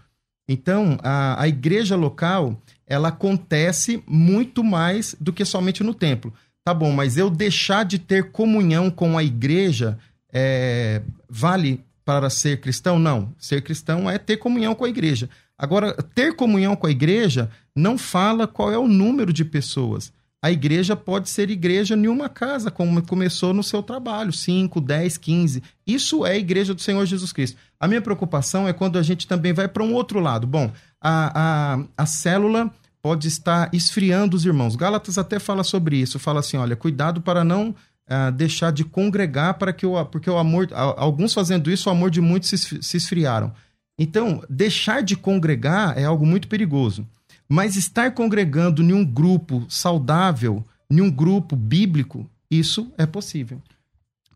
[0.47, 6.33] Então, a, a igreja local, ela acontece muito mais do que somente no templo.
[6.65, 9.97] Tá bom, mas eu deixar de ter comunhão com a igreja
[10.31, 12.97] é, vale para ser cristão?
[12.97, 13.33] Não.
[13.37, 15.29] Ser cristão é ter comunhão com a igreja.
[15.57, 20.11] Agora, ter comunhão com a igreja não fala qual é o número de pessoas.
[20.41, 25.17] A igreja pode ser igreja em uma casa, como começou no seu trabalho, 5, 10,
[25.17, 25.63] 15.
[25.87, 27.57] Isso é a igreja do Senhor Jesus Cristo.
[27.79, 30.45] A minha preocupação é quando a gente também vai para um outro lado.
[30.45, 32.69] Bom, a, a, a célula
[33.03, 34.77] pode estar esfriando os irmãos.
[34.77, 36.17] Gálatas até fala sobre isso.
[36.17, 40.37] Fala assim: olha, cuidado para não uh, deixar de congregar, para que o, porque o
[40.37, 40.69] amor.
[40.71, 43.53] Alguns fazendo isso, o amor de muitos se, se esfriaram.
[43.99, 47.05] Então, deixar de congregar é algo muito perigoso.
[47.47, 53.61] Mas estar congregando em um grupo saudável, em um grupo bíblico, isso é possível.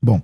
[0.02, 0.22] Bom,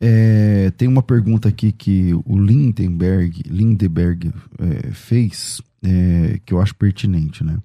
[0.00, 6.74] é, tem uma pergunta aqui que o Lindenberg, Lindenberg é, fez, é, que eu acho
[6.74, 7.58] pertinente, né?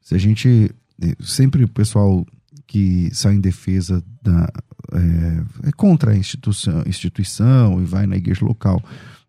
[0.00, 0.70] Se a gente.
[1.00, 2.26] É, sempre o pessoal
[2.66, 4.50] que sai em defesa da.
[4.92, 8.82] É, é, contra a instituição, instituição e vai na igreja local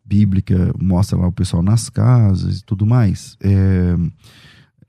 [0.06, 3.38] bíblica, mostra lá o pessoal nas casas e tudo mais.
[3.42, 3.96] É,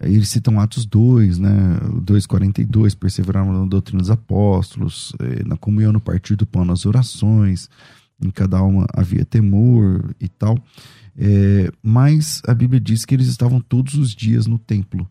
[0.00, 6.00] eles citam Atos 2, né, 2,42, perseveraram na doutrina dos apóstolos, é, na comunhão, no
[6.00, 7.68] partir do pão, nas orações,
[8.22, 10.58] em cada alma havia temor e tal.
[11.16, 15.10] É, mas a Bíblia diz que eles estavam todos os dias no templo.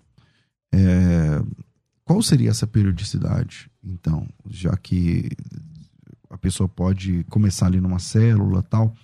[0.73, 1.41] É,
[2.03, 4.27] qual seria essa periodicidade, então?
[4.49, 5.29] Já que
[6.29, 8.95] a pessoa pode começar ali numa célula tal,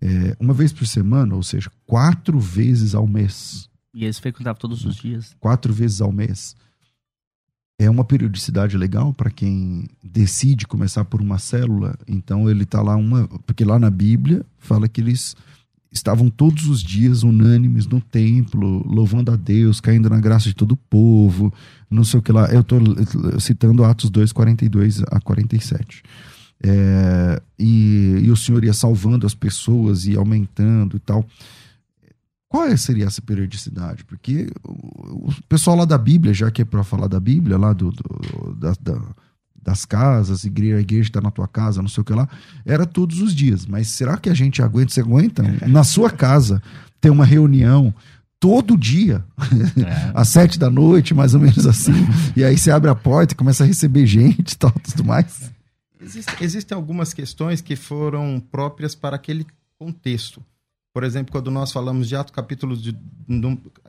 [0.00, 3.68] é, uma vez por semana, ou seja, quatro vezes ao mês.
[3.94, 5.36] E eles frequentavam todos os dias.
[5.38, 6.56] Quatro vezes ao mês.
[7.78, 11.96] É uma periodicidade legal para quem decide começar por uma célula.
[12.06, 13.28] Então ele está lá uma.
[13.46, 15.36] Porque lá na Bíblia fala que eles
[15.92, 20.72] estavam todos os dias unânimes no templo, louvando a Deus, caindo na graça de todo
[20.72, 21.52] o povo,
[21.90, 22.46] não sei o que lá.
[22.46, 22.80] Eu estou
[23.38, 26.02] citando Atos 2, 42 a 47.
[26.64, 31.26] É, e, e o Senhor ia salvando as pessoas e aumentando e tal.
[32.48, 34.04] Qual é, seria essa periodicidade?
[34.04, 37.90] Porque o pessoal lá da Bíblia, já que é para falar da Bíblia, lá do,
[37.90, 39.00] do da, da,
[39.62, 42.28] das casas, igreja, a igreja está na tua casa, não sei o que lá,
[42.66, 43.64] era todos os dias.
[43.66, 44.92] Mas será que a gente aguenta?
[44.92, 46.62] Você aguenta na sua casa
[47.00, 47.94] ter uma reunião
[48.42, 50.10] todo dia, é.
[50.12, 51.92] às sete da noite, mais ou menos assim,
[52.36, 55.48] e aí você abre a porta e começa a receber gente e tal, tudo mais?
[56.00, 59.46] Existe, existem algumas questões que foram próprias para aquele
[59.78, 60.42] contexto.
[60.92, 62.96] Por exemplo, quando nós falamos de Atos capítulo de,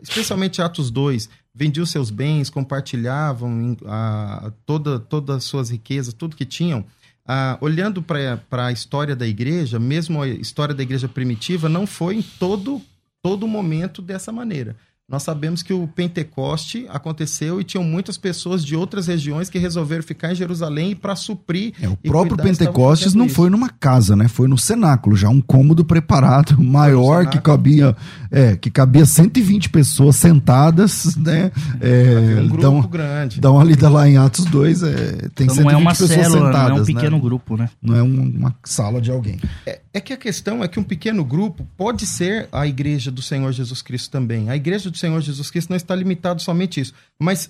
[0.02, 6.46] especialmente Atos 2, vendiam seus bens, compartilhavam a, toda, todas as suas riquezas, tudo que
[6.46, 6.86] tinham.
[7.26, 12.16] Ah, olhando para a história da igreja, mesmo a história da igreja primitiva, não foi
[12.16, 12.82] em todo,
[13.22, 14.76] todo momento dessa maneira.
[15.14, 20.02] Nós sabemos que o Pentecoste aconteceu e tinham muitas pessoas de outras regiões que resolveram
[20.02, 21.72] ficar em Jerusalém para suprir.
[21.80, 23.36] É, o próprio Pentecostes não isso.
[23.36, 24.28] foi numa casa, né?
[24.28, 27.96] Foi no cenáculo, já um cômodo preparado maior que cabia,
[28.32, 31.52] é, que cabia 120 pessoas sentadas, né?
[31.80, 33.40] É, um grupo então, grande.
[33.40, 34.96] Dá uma lida lá em Atos 2, é,
[35.36, 36.86] tem então 120 não é uma pessoas célula, sentadas, não é um né?
[36.86, 37.22] pequeno né?
[37.22, 37.70] grupo, né?
[37.80, 39.40] Não é um, uma sala de alguém.
[39.64, 43.22] É, é que a questão é que um pequeno grupo pode ser a igreja do
[43.22, 44.50] Senhor Jesus Cristo também.
[44.50, 46.94] A igreja do Senhor Jesus Cristo não está limitado somente isso.
[47.20, 47.48] Mas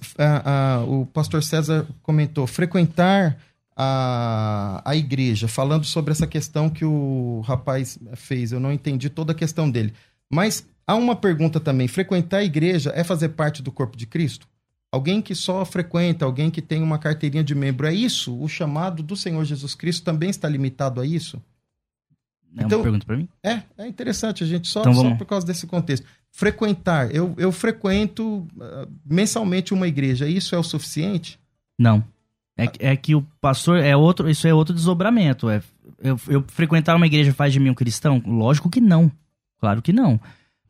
[0.86, 3.38] o pastor César comentou, frequentar
[3.78, 8.52] a, a igreja, falando sobre essa questão que o rapaz fez.
[8.52, 9.94] Eu não entendi toda a questão dele.
[10.30, 14.48] Mas há uma pergunta também: frequentar a igreja é fazer parte do corpo de Cristo?
[14.92, 18.38] Alguém que só frequenta, alguém que tem uma carteirinha de membro, é isso?
[18.40, 21.42] O chamado do Senhor Jesus Cristo também está limitado a isso?
[22.58, 23.28] É então, uma pergunta para mim?
[23.44, 26.06] É, é interessante a gente só, então, só por causa desse contexto.
[26.32, 31.40] Frequentar, eu, eu frequento uh, mensalmente uma igreja, isso é o suficiente?
[31.78, 32.04] Não.
[32.58, 35.50] É, é que o pastor é outro, isso é outro desdobramento.
[35.50, 35.62] É,
[36.02, 38.22] eu, eu frequentar uma igreja faz de mim um cristão?
[38.26, 39.12] Lógico que não.
[39.60, 40.20] Claro que não.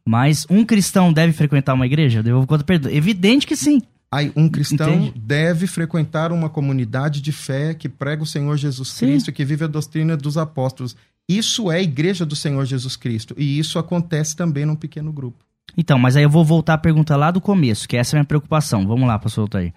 [0.06, 2.24] Mas um cristão deve frequentar uma igreja?
[2.24, 2.92] Devolvo conta perdão.
[2.92, 3.82] Evidente que sim.
[4.12, 5.20] Aí, um cristão Entende?
[5.20, 9.00] deve frequentar uma comunidade de fé que prega o Senhor Jesus.
[9.00, 10.96] Cristo e que vive a doutrina dos apóstolos.
[11.28, 13.34] Isso é a igreja do Senhor Jesus Cristo.
[13.38, 15.44] E isso acontece também num pequeno grupo.
[15.78, 18.20] Então, mas aí eu vou voltar à pergunta lá do começo, que essa é a
[18.20, 18.86] minha preocupação.
[18.86, 19.74] Vamos lá, pastor aí.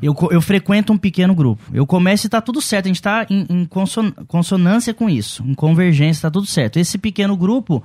[0.00, 1.62] Eu, eu frequento um pequeno grupo.
[1.72, 2.86] Eu começo e tá tudo certo.
[2.86, 5.44] A gente tá em, em conson, consonância com isso.
[5.46, 6.78] Em convergência, tá tudo certo.
[6.78, 7.82] Esse pequeno grupo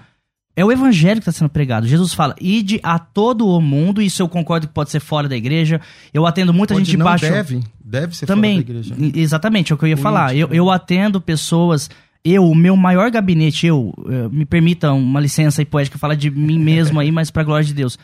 [0.55, 1.87] é o evangelho que está sendo pregado.
[1.87, 4.01] Jesus fala, ide a todo o mundo.
[4.01, 5.81] Isso eu concordo que pode ser fora da igreja.
[6.13, 7.25] Eu atendo muita Onde gente de baixo.
[7.25, 9.19] Deve, deve ser Também, fora da igreja.
[9.19, 10.35] Exatamente, é o que eu ia falar.
[10.35, 11.89] Eu, eu atendo pessoas
[12.23, 16.29] eu, o meu maior gabinete, eu, eh, me permita uma licença aí poética falar de
[16.29, 17.97] mim mesmo aí, mas pra glória de Deus.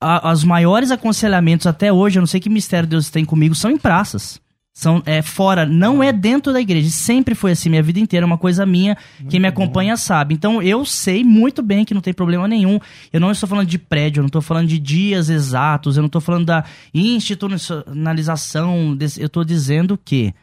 [0.00, 3.70] A, os maiores aconselhamentos até hoje, eu não sei que mistério Deus tem comigo, são
[3.70, 4.40] em praças.
[4.76, 6.90] São é, fora, não é dentro da igreja.
[6.90, 8.94] Sempre foi assim, minha vida inteira, é uma coisa minha.
[9.18, 9.96] Muito Quem me acompanha bom.
[9.96, 10.34] sabe.
[10.34, 12.78] Então eu sei muito bem que não tem problema nenhum.
[13.10, 16.08] Eu não estou falando de prédio, eu não estou falando de dias exatos, eu não
[16.08, 18.94] estou falando da institucionalização.
[19.18, 20.34] Eu estou dizendo que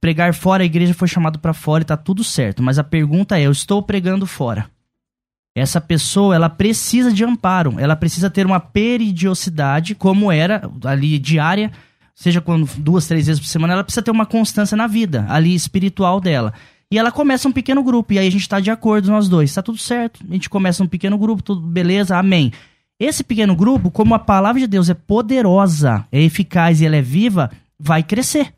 [0.00, 2.62] pregar fora, a igreja foi chamado para fora e tá tudo certo.
[2.62, 4.70] Mas a pergunta é: eu estou pregando fora.
[5.54, 11.72] Essa pessoa, ela precisa de amparo, ela precisa ter uma periodicidade, como era ali diária,
[12.14, 15.54] seja quando duas, três vezes por semana, ela precisa ter uma constância na vida, ali
[15.54, 16.52] espiritual dela.
[16.90, 19.54] E ela começa um pequeno grupo, e aí a gente tá de acordo, nós dois,
[19.54, 20.22] tá tudo certo.
[20.28, 22.52] A gente começa um pequeno grupo, tudo beleza, amém.
[23.00, 27.02] Esse pequeno grupo, como a palavra de Deus é poderosa, é eficaz e ela é
[27.02, 28.52] viva, vai crescer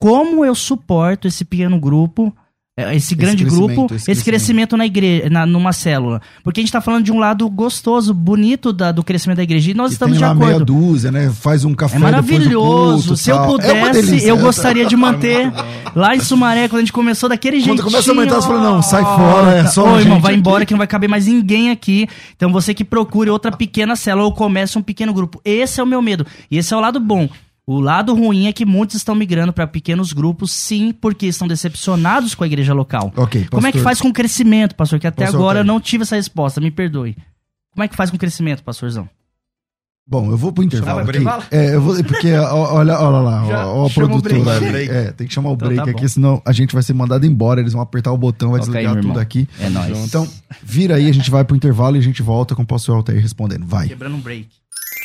[0.00, 2.34] como eu suporto esse pequeno grupo,
[2.74, 4.74] é, esse grande esse grupo, esse, esse crescimento.
[4.76, 6.22] na igreja, na, numa célula.
[6.42, 9.70] Porque a gente está falando de um lado gostoso, bonito da, do crescimento da igreja.
[9.70, 10.46] E nós e estamos de acordo.
[10.46, 11.30] meia dúzia, né?
[11.30, 13.08] Faz um café É maravilhoso.
[13.08, 15.52] Culto, Se eu pudesse, é eu gostaria de manter
[15.94, 17.82] lá em Sumaré, quando a gente começou daquele jeito.
[17.82, 20.40] Quando começa a aumentar, você fala, não, sai fora, é só Ô, irmão, vai aqui.
[20.40, 22.08] embora que não vai caber mais ninguém aqui.
[22.34, 25.38] Então você que procure outra pequena célula ou comece um pequeno grupo.
[25.44, 26.24] Esse é o meu medo.
[26.50, 27.28] E esse é o lado bom.
[27.70, 32.34] O lado ruim é que muitos estão migrando para pequenos grupos, sim, porque estão decepcionados
[32.34, 33.12] com a igreja local.
[33.16, 33.46] Ok.
[33.48, 34.98] Como é que faz com o crescimento, pastor?
[34.98, 37.16] Que até pastor, agora eu não tive essa resposta, me perdoe.
[37.72, 39.08] Como é que faz com o crescimento, pastorzão?
[40.04, 41.24] Bom, eu vou pro intervalo aqui.
[41.52, 44.34] É, eu vou, porque olha, olha lá, Já ó, a produtora.
[44.90, 47.24] É, tem que chamar o então, break tá aqui, senão a gente vai ser mandado
[47.24, 47.60] embora.
[47.60, 49.48] Eles vão apertar o botão, vai desligar aí, tudo aqui.
[49.60, 49.96] É nóis.
[49.96, 50.26] Então,
[50.60, 53.22] vira aí, a gente vai pro intervalo e a gente volta com o pastor Altair
[53.22, 53.64] respondendo.
[53.64, 53.86] Vai.
[53.86, 54.48] Quebrando um break.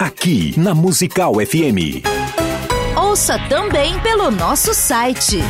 [0.00, 2.02] aqui na Musical FM.
[2.96, 5.40] Ouça também pelo nosso site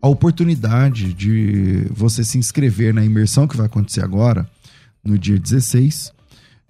[0.00, 4.48] a oportunidade de você se inscrever na imersão que vai acontecer agora,
[5.02, 6.12] no dia 16,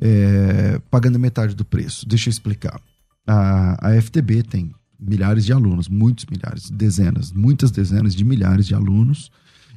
[0.00, 2.08] é, pagando metade do preço.
[2.08, 2.80] Deixa eu explicar.
[3.26, 8.74] A, a FTB tem milhares de alunos, muitos milhares, dezenas, muitas dezenas de milhares de
[8.74, 9.30] alunos.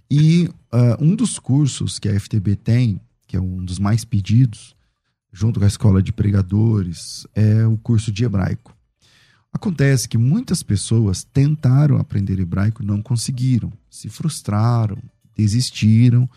[0.10, 4.76] E uh, um dos cursos que a FTB tem, que é um dos mais pedidos,
[5.32, 8.76] junto com a escola de pregadores, é o curso de hebraico.
[9.54, 14.98] Acontece que muitas pessoas tentaram aprender hebraico e não conseguiram, se frustraram,
[15.36, 16.30] desistiram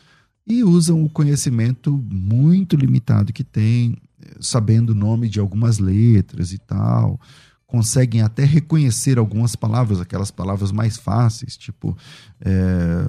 [0.46, 3.96] e usam o conhecimento muito limitado que têm,
[4.40, 7.20] sabendo o nome de algumas letras e tal,
[7.66, 11.96] conseguem até reconhecer algumas palavras, aquelas palavras mais fáceis, tipo
[12.40, 13.04] é,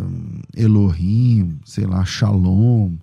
[0.55, 2.95] Elohim, sei lá, Shalom,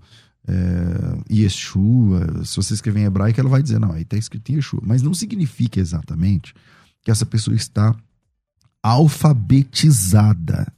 [0.47, 2.45] é, Yeshua.
[2.45, 4.81] Se você escrever em hebraico, ela vai dizer, não, aí está escrito em Yeshua.
[4.85, 6.55] Mas não significa exatamente
[7.03, 7.95] que essa pessoa está
[8.83, 10.73] alfabetizada,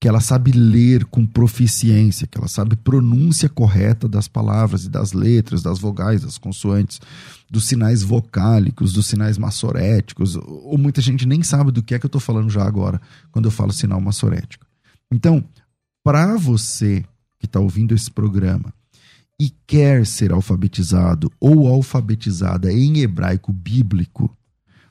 [0.00, 5.12] que ela sabe ler com proficiência, que ela sabe pronúncia correta das palavras e das
[5.12, 7.00] letras, das vogais, das consoantes,
[7.50, 12.04] dos sinais vocálicos, dos sinais massoréticos, ou muita gente nem sabe do que é que
[12.04, 14.66] eu estou falando já agora quando eu falo sinal massorético.
[15.10, 15.42] Então,
[16.02, 17.04] para você
[17.38, 18.72] que está ouvindo esse programa
[19.40, 24.34] e quer ser alfabetizado ou alfabetizada em hebraico bíblico,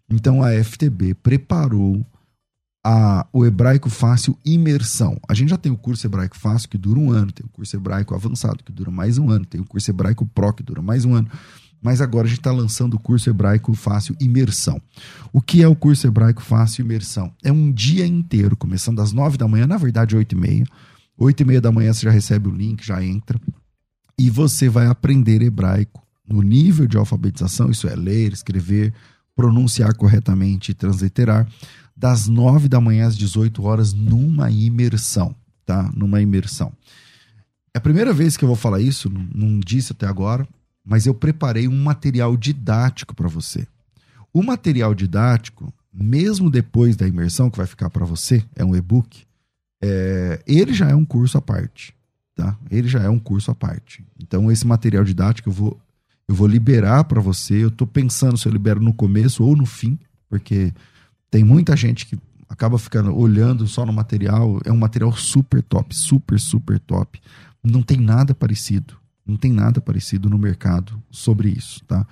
[0.09, 2.05] então a FTB preparou
[2.83, 5.17] a, o hebraico fácil imersão.
[5.27, 7.75] A gente já tem o curso hebraico fácil que dura um ano, tem o curso
[7.75, 11.05] hebraico avançado que dura mais um ano, tem o curso hebraico pro que dura mais
[11.05, 11.29] um ano.
[11.81, 14.81] Mas agora a gente está lançando o curso hebraico fácil imersão.
[15.33, 17.33] O que é o curso hebraico fácil imersão?
[17.43, 20.65] É um dia inteiro, começando às nove da manhã, na verdade oito e meia.
[21.17, 23.39] Oito e meia da manhã você já recebe o link, já entra.
[24.17, 28.93] E você vai aprender hebraico no nível de alfabetização, isso é ler, escrever,
[29.35, 31.47] pronunciar corretamente e transliterar,
[31.95, 35.91] das 9 da manhã às 18 horas, numa imersão, tá?
[35.95, 36.71] Numa imersão.
[37.73, 40.47] É a primeira vez que eu vou falar isso, não disse até agora,
[40.85, 43.67] mas eu preparei um material didático para você.
[44.35, 49.25] o material didático, mesmo depois da imersão que vai ficar para você, é um e-book,
[49.79, 51.93] é, ele já é um curso à parte,
[52.35, 52.57] tá?
[52.71, 54.03] Ele já é um curso à parte.
[54.19, 55.79] Então esse material didático eu vou
[56.27, 57.63] eu vou liberar para você.
[57.63, 59.99] Eu estou pensando se eu libero no começo ou no fim,
[60.29, 60.73] porque
[61.29, 62.17] tem muita gente que
[62.47, 64.59] acaba ficando olhando só no material.
[64.65, 67.19] É um material super top, super, super top.
[67.63, 68.95] Não tem nada parecido.
[69.25, 72.05] Não tem nada parecido no mercado sobre isso, tá?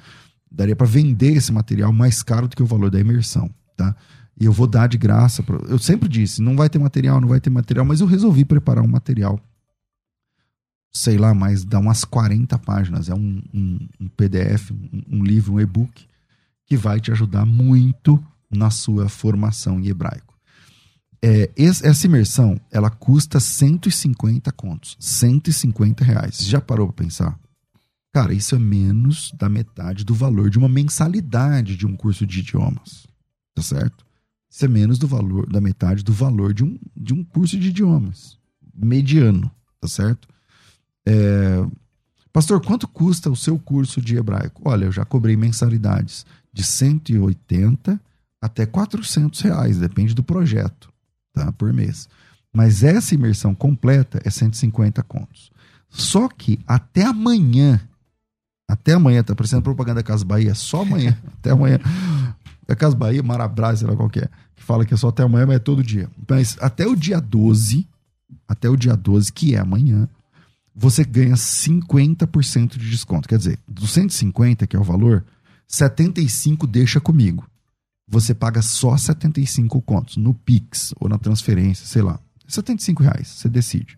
[0.50, 3.96] Daria para vender esse material mais caro do que o valor da imersão, tá?
[4.40, 5.44] E eu vou dar de graça.
[5.44, 5.58] Pra...
[5.68, 8.84] Eu sempre disse, não vai ter material, não vai ter material, mas eu resolvi preparar
[8.84, 9.40] um material
[10.92, 13.10] sei lá, mas dá umas 40 páginas.
[13.10, 16.06] É um, um, um PDF, um, um, livro, um e-book
[16.66, 20.34] que vai te ajudar muito na sua formação em hebraico.
[21.24, 24.98] É, essa imersão, ela custa 150 contos.
[25.00, 26.40] 150 reais.
[26.40, 27.40] Já parou para pensar?
[28.12, 32.40] Cara, isso é menos da metade do valor de uma mensalidade de um curso de
[32.40, 33.08] idiomas.
[33.54, 34.06] Tá certo?
[34.50, 37.70] Isso é menos do valor da metade do valor de um, de um curso de
[37.70, 38.42] idiomas
[38.74, 40.28] mediano, tá certo?
[41.06, 41.66] É,
[42.34, 44.62] Pastor, quanto custa o seu curso de hebraico?
[44.64, 48.00] Olha, eu já cobrei mensalidades de 180
[48.42, 50.92] até 400 reais, depende do projeto,
[51.34, 51.52] tá?
[51.52, 52.08] Por mês.
[52.54, 55.52] Mas essa imersão completa é 150 contos.
[55.90, 57.82] Só que até amanhã,
[58.68, 61.80] até amanhã, tá parecendo propaganda Casa Bahia, só amanhã, até amanhã.
[62.68, 65.24] É Casa Bahia, Marabras, sei lá qual que é, que fala que é só até
[65.24, 66.10] amanhã, mas é todo dia.
[66.30, 67.86] Mas até o dia 12,
[68.48, 70.08] até o dia 12, que é amanhã,
[70.76, 73.28] você ganha 50% de desconto.
[73.28, 75.26] Quer dizer, dos 150, que é o valor,
[75.68, 77.46] 75 deixa comigo.
[78.08, 82.20] Você paga só 75 contos no Pix ou na transferência, sei lá.
[82.48, 83.98] 75 reais, você decide.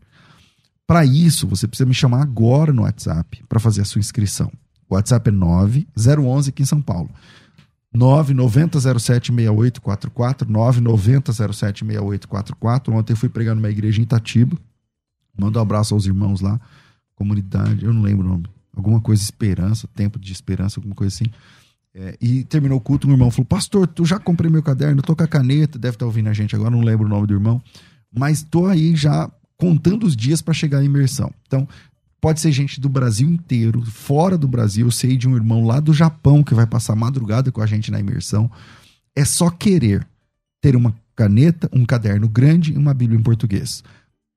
[0.86, 4.52] Para isso, você precisa me chamar agora no WhatsApp para fazer a sua inscrição.
[4.90, 7.10] O WhatsApp é 9011 aqui em São Paulo.
[7.96, 12.94] 990076844, 990076844.
[12.94, 14.58] Ontem eu fui pregar numa igreja em Itatiba
[15.38, 16.60] Manda um abraço aos irmãos lá.
[17.16, 18.46] Comunidade, eu não lembro o nome.
[18.76, 21.26] Alguma coisa esperança, tempo de esperança, alguma coisa assim.
[21.96, 25.16] É, e terminou o culto, um irmão falou: Pastor, tu já comprei meu caderno, tô
[25.16, 27.34] com a caneta, deve estar tá ouvindo a gente agora, não lembro o nome do
[27.34, 27.62] irmão,
[28.12, 31.32] mas tô aí já contando os dias para chegar à imersão.
[31.46, 31.68] Então,
[32.20, 34.88] pode ser gente do Brasil inteiro, fora do Brasil.
[34.88, 37.92] Eu sei de um irmão lá do Japão que vai passar madrugada com a gente
[37.92, 38.50] na imersão.
[39.16, 40.08] É só querer
[40.60, 43.84] ter uma caneta, um caderno grande e uma Bíblia em português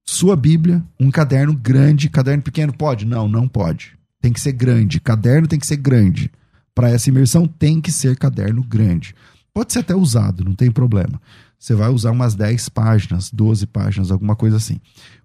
[0.08, 3.04] sua Bíblia, um caderno grande, caderno pequeno pode?
[3.04, 3.96] Não, não pode.
[4.20, 6.30] Tem que ser grande, caderno tem que ser grande.
[6.74, 9.14] Para essa imersão tem que ser caderno grande.
[9.52, 11.20] Pode ser até usado, não tem problema.
[11.58, 14.80] Você vai usar umas 10 páginas, 12 páginas, alguma coisa assim.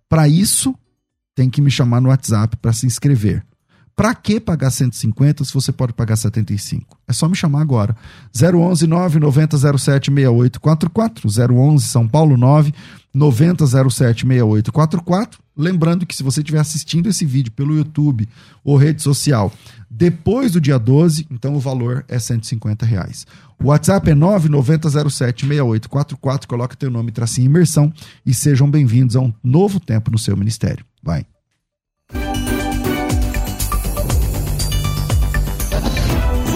[0.08, 0.74] Para isso,
[1.36, 3.46] tem que me chamar no WhatsApp para se inscrever.
[4.02, 6.98] Para que pagar 150 se você pode pagar 75?
[7.08, 7.96] É só me chamar agora.
[8.36, 12.74] 011 990 07 6844 011 São Paulo 9
[13.14, 15.40] 90 07 6844.
[15.56, 18.28] Lembrando que se você estiver assistindo esse vídeo pelo YouTube
[18.64, 19.54] ou rede social
[19.88, 23.28] depois do dia 12, então o valor é 150 reais.
[23.64, 26.48] O WhatsApp é 990076844.
[26.48, 27.94] Coloca teu nome, tracinho imersão
[28.26, 30.84] e sejam bem-vindos a um novo tempo no seu ministério.
[31.04, 31.24] Vai.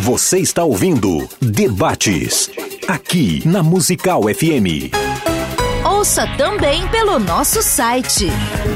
[0.00, 2.50] Você está ouvindo Debates,
[2.88, 4.90] aqui na Musical FM.
[5.84, 8.26] Ouça também pelo nosso site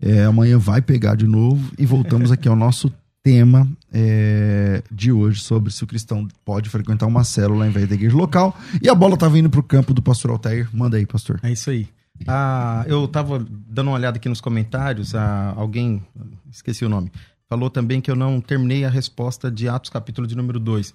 [0.00, 2.92] É, amanhã vai pegar de novo e voltamos aqui ao nosso
[3.22, 7.94] tema é, de hoje sobre se o cristão pode frequentar uma célula ao invés da
[7.94, 8.56] igreja local.
[8.82, 10.68] E a bola tá vindo para o campo do pastor Altair.
[10.72, 11.38] Manda aí, pastor.
[11.42, 11.88] É isso aí.
[12.26, 16.02] Ah, eu estava dando uma olhada aqui nos comentários, ah, alguém,
[16.50, 17.10] esqueci o nome,
[17.48, 20.94] falou também que eu não terminei a resposta de Atos capítulo de número 2,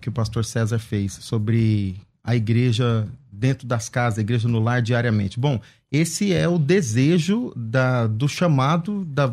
[0.00, 4.82] que o pastor César fez sobre a igreja dentro das casas, a igreja no lar
[4.82, 5.38] diariamente.
[5.38, 9.32] Bom, esse é o desejo da, do chamado da,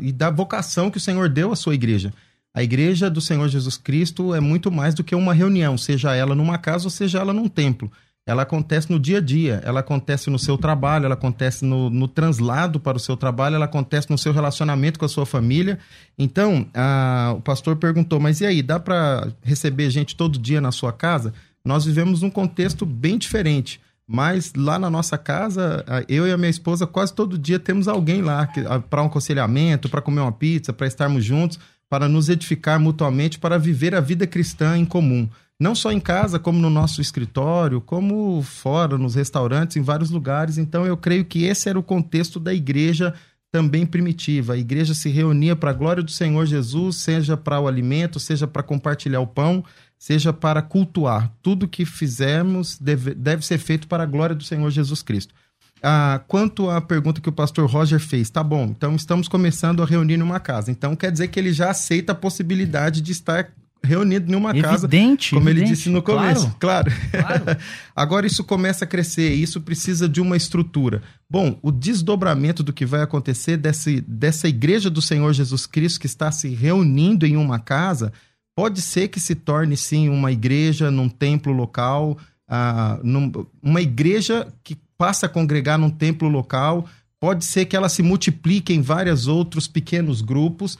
[0.00, 2.12] e da vocação que o Senhor deu à sua igreja.
[2.54, 6.34] A igreja do Senhor Jesus Cristo é muito mais do que uma reunião, seja ela
[6.34, 7.90] numa casa ou seja ela num templo.
[8.28, 12.06] Ela acontece no dia a dia, ela acontece no seu trabalho, ela acontece no, no
[12.06, 15.78] translado para o seu trabalho, ela acontece no seu relacionamento com a sua família.
[16.18, 20.70] Então, a, o pastor perguntou: mas e aí, dá para receber gente todo dia na
[20.70, 21.32] sua casa?
[21.64, 23.80] Nós vivemos um contexto bem diferente.
[24.10, 28.22] Mas lá na nossa casa, eu e a minha esposa, quase todo dia temos alguém
[28.22, 28.48] lá
[28.88, 31.58] para um aconselhamento, para comer uma pizza, para estarmos juntos,
[31.90, 35.28] para nos edificar mutuamente, para viver a vida cristã em comum.
[35.60, 40.56] Não só em casa, como no nosso escritório, como fora, nos restaurantes, em vários lugares.
[40.56, 43.12] Então, eu creio que esse era o contexto da igreja
[43.50, 44.54] também primitiva.
[44.54, 48.46] A igreja se reunia para a glória do Senhor Jesus, seja para o alimento, seja
[48.46, 49.64] para compartilhar o pão
[49.98, 51.32] seja para cultuar.
[51.42, 55.34] Tudo que fizermos deve, deve ser feito para a glória do Senhor Jesus Cristo.
[55.82, 59.86] Ah, quanto à pergunta que o pastor Roger fez, tá bom, então estamos começando a
[59.86, 60.70] reunir numa casa.
[60.70, 64.68] Então quer dizer que ele já aceita a possibilidade de estar reunido em uma evidente,
[64.68, 66.54] casa, como evidente, ele disse no começo.
[66.58, 66.90] Claro.
[67.10, 67.44] claro.
[67.44, 67.60] claro.
[67.94, 71.02] Agora isso começa a crescer, isso precisa de uma estrutura.
[71.28, 76.06] Bom, o desdobramento do que vai acontecer desse, dessa igreja do Senhor Jesus Cristo que
[76.06, 78.12] está se reunindo em uma casa
[78.58, 82.18] Pode ser que se torne, sim, uma igreja num templo local,
[82.50, 83.30] uh, num,
[83.62, 86.84] uma igreja que passa a congregar num templo local.
[87.20, 90.76] Pode ser que ela se multiplique em vários outros pequenos grupos.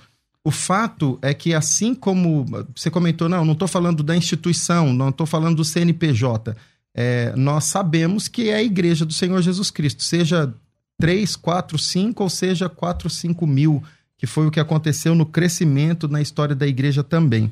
[0.49, 5.11] O fato é que, assim como você comentou, não, não estou falando da instituição, não
[5.11, 6.57] estou falando do CNPJ.
[6.95, 10.51] É, nós sabemos que é a igreja do Senhor Jesus Cristo, seja
[10.99, 13.83] 3, 4, 5 ou seja 4, 5 mil
[14.17, 17.51] que foi o que aconteceu no crescimento na história da igreja também.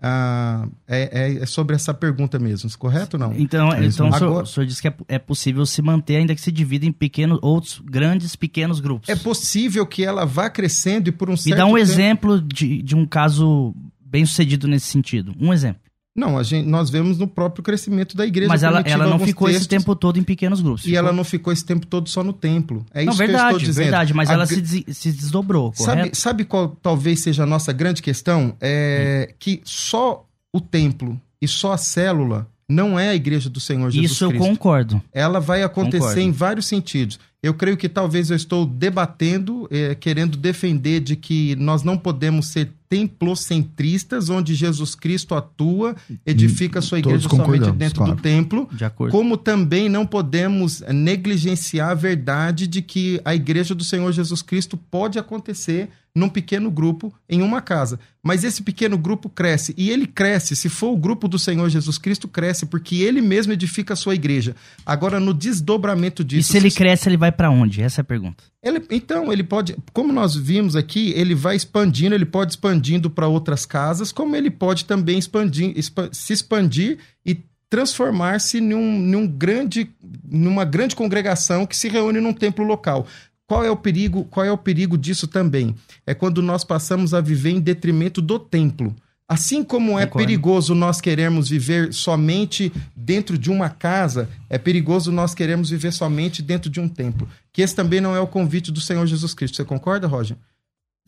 [0.00, 3.34] Ah, é, é, é, sobre essa pergunta mesmo, correto ou não?
[3.36, 6.16] Então, é então Agora, o, senhor, o senhor disse que é, é, possível se manter,
[6.16, 9.08] ainda que se divida em pequenos, outros grandes, pequenos grupos.
[9.08, 11.78] É possível que ela vá crescendo e por um Me certo dá um tempo...
[11.78, 15.34] exemplo de, de um caso bem sucedido nesse sentido.
[15.38, 15.87] Um exemplo.
[16.16, 18.48] Não, gente, nós vemos no próprio crescimento da igreja.
[18.48, 20.84] Mas ela, ela não ficou textos, esse tempo todo em pequenos grupos.
[20.84, 22.84] E ela não ficou esse tempo todo só no templo.
[22.92, 23.84] É não, isso verdade, que eu estou dizendo.
[23.84, 24.32] verdade, mas a...
[24.32, 28.56] ela se, des, se desdobrou, sabe, sabe qual talvez seja a nossa grande questão?
[28.60, 29.34] É hum.
[29.38, 34.12] que só o templo e só a célula não é a igreja do Senhor Jesus
[34.12, 34.44] Isso Cristo.
[34.44, 35.02] eu concordo.
[35.12, 36.20] Ela vai acontecer concordo.
[36.20, 37.18] em vários sentidos.
[37.42, 42.48] Eu creio que talvez eu estou debatendo, eh, querendo defender de que nós não podemos
[42.48, 48.14] ser templocentristas, onde Jesus Cristo atua, edifica a sua igreja somente dentro claro.
[48.14, 53.84] do templo, de como também não podemos negligenciar a verdade de que a igreja do
[53.84, 57.98] Senhor Jesus Cristo pode acontecer num pequeno grupo em uma casa.
[58.22, 59.72] Mas esse pequeno grupo cresce.
[59.76, 63.52] E ele cresce, se for o grupo do Senhor Jesus Cristo, cresce, porque ele mesmo
[63.52, 64.56] edifica a sua igreja.
[64.84, 66.50] Agora, no desdobramento disso.
[66.50, 67.80] E se ele cresce, ele vai para onde?
[67.80, 68.42] Essa é a pergunta.
[68.62, 69.76] Ele, então, ele pode.
[69.92, 74.50] Como nós vimos aqui, ele vai expandindo, ele pode expandindo para outras casas, como ele
[74.50, 75.74] pode também expandir,
[76.12, 79.90] se expandir e transformar-se num, num grande,
[80.24, 83.06] numa grande congregação que se reúne num templo local.
[83.46, 84.24] Qual é o perigo?
[84.24, 85.74] Qual é o perigo disso também?
[86.06, 88.94] É quando nós passamos a viver em detrimento do templo.
[89.26, 90.26] Assim como é Concordo.
[90.26, 96.40] perigoso nós queremos viver somente dentro de uma casa, é perigoso nós queremos viver somente
[96.40, 97.28] dentro de um templo.
[97.52, 99.56] Que esse também não é o convite do Senhor Jesus Cristo.
[99.56, 100.36] Você concorda, Roger?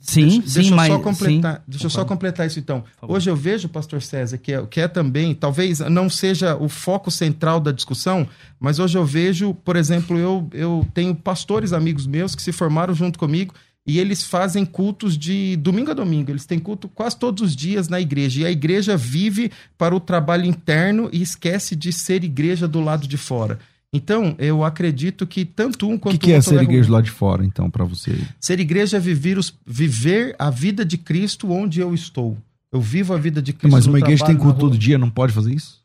[0.00, 0.88] Sim, deixa, sim, deixa eu mas...
[0.88, 2.82] Só completar, sim, deixa eu só completar isso então.
[3.02, 7.10] Hoje eu vejo, pastor César, que é, que é também, talvez não seja o foco
[7.10, 8.26] central da discussão,
[8.58, 12.94] mas hoje eu vejo, por exemplo, eu, eu tenho pastores amigos meus que se formaram
[12.94, 13.54] junto comigo
[13.86, 16.30] e eles fazem cultos de domingo a domingo.
[16.30, 18.42] Eles têm culto quase todos os dias na igreja.
[18.42, 23.08] E a igreja vive para o trabalho interno e esquece de ser igreja do lado
[23.08, 23.58] de fora.
[23.92, 27.10] Então, eu acredito que tanto um quanto o que, que é ser igreja lá de
[27.10, 28.16] fora, então, para você?
[28.38, 32.38] Ser igreja é viver, os, viver a vida de Cristo onde eu estou.
[32.72, 33.72] Eu vivo a vida de Cristo.
[33.72, 35.80] Mas uma igreja tem culto todo dia, não pode fazer isso?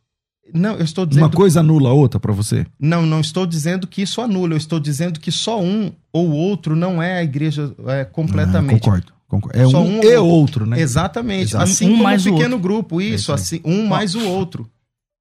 [0.54, 1.24] Não, eu estou dizendo.
[1.24, 2.68] Uma coisa anula a outra para você?
[2.80, 4.54] Não, não estou dizendo que isso anula.
[4.54, 8.76] Eu estou dizendo que só um ou outro não é a igreja é, completamente.
[8.76, 9.60] Ah, concordo, concordo.
[9.60, 10.80] É só um, um e outro, outro, né?
[10.80, 11.50] Exatamente.
[11.50, 11.64] Exato.
[11.64, 13.02] Assim um como mais um pequeno grupo.
[13.02, 14.70] Isso, é isso assim, um mais o outro.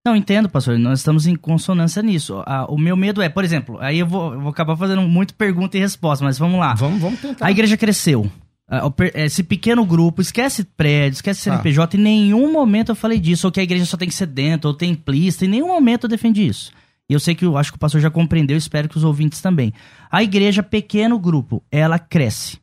[0.07, 0.79] Não, entendo, pastor.
[0.79, 2.43] Nós estamos em consonância nisso.
[2.45, 5.35] Ah, o meu medo é, por exemplo, aí eu vou, eu vou acabar fazendo muito
[5.35, 6.75] pergunta e resposta, mas vamos lá.
[6.75, 7.47] Vamos, vamos tentar.
[7.47, 8.31] A igreja cresceu.
[8.69, 8.83] Ah,
[9.15, 12.01] esse pequeno grupo, esquece prédio, esquece CNPJ, ah.
[12.01, 14.69] em nenhum momento eu falei disso, ou que a igreja só tem que ser dentro,
[14.69, 16.71] ou templista, em nenhum momento eu defendi isso.
[17.09, 19.41] E eu sei que eu acho que o pastor já compreendeu, espero que os ouvintes
[19.41, 19.73] também.
[20.11, 22.59] A igreja, pequeno grupo, ela cresce.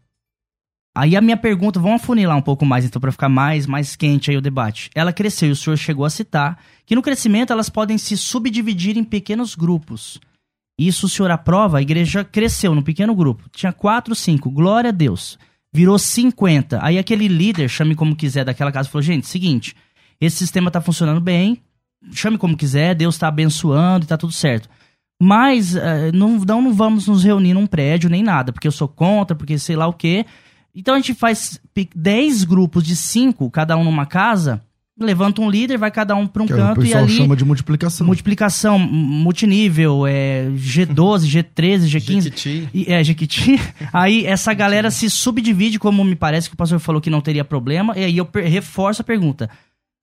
[0.93, 4.29] Aí a minha pergunta, vamos afunilar um pouco mais, então, para ficar mais, mais quente
[4.29, 4.89] aí o debate.
[4.93, 8.97] Ela cresceu e o senhor chegou a citar que no crescimento elas podem se subdividir
[8.97, 10.19] em pequenos grupos.
[10.77, 11.77] Isso o senhor aprova?
[11.77, 13.49] A igreja cresceu no pequeno grupo.
[13.51, 14.49] Tinha quatro, cinco.
[14.49, 15.39] Glória a Deus.
[15.73, 16.83] virou 50.
[16.83, 19.75] Aí aquele líder, chame como quiser, daquela casa, falou: gente, seguinte,
[20.19, 21.61] esse sistema tá funcionando bem,
[22.11, 24.67] chame como quiser, Deus tá abençoando e tá tudo certo.
[25.21, 25.75] Mas
[26.13, 29.57] não, não, não vamos nos reunir num prédio nem nada, porque eu sou contra, porque
[29.57, 30.25] sei lá o quê.
[30.75, 31.59] Então a gente faz
[31.95, 34.61] 10 grupos de 5, cada um numa casa,
[34.99, 37.35] levanta um líder, vai cada um para um Que canto o e pessoal ali chama
[37.35, 38.07] de multiplicação.
[38.07, 41.87] multiplicação multinível, é, G12, G13, G15.
[42.21, 42.69] Jequiti.
[42.73, 43.59] E, é, Jequiti.
[43.91, 47.43] Aí essa galera se subdivide, como me parece que o pastor falou que não teria
[47.43, 47.97] problema.
[47.97, 49.49] E aí eu reforço a pergunta: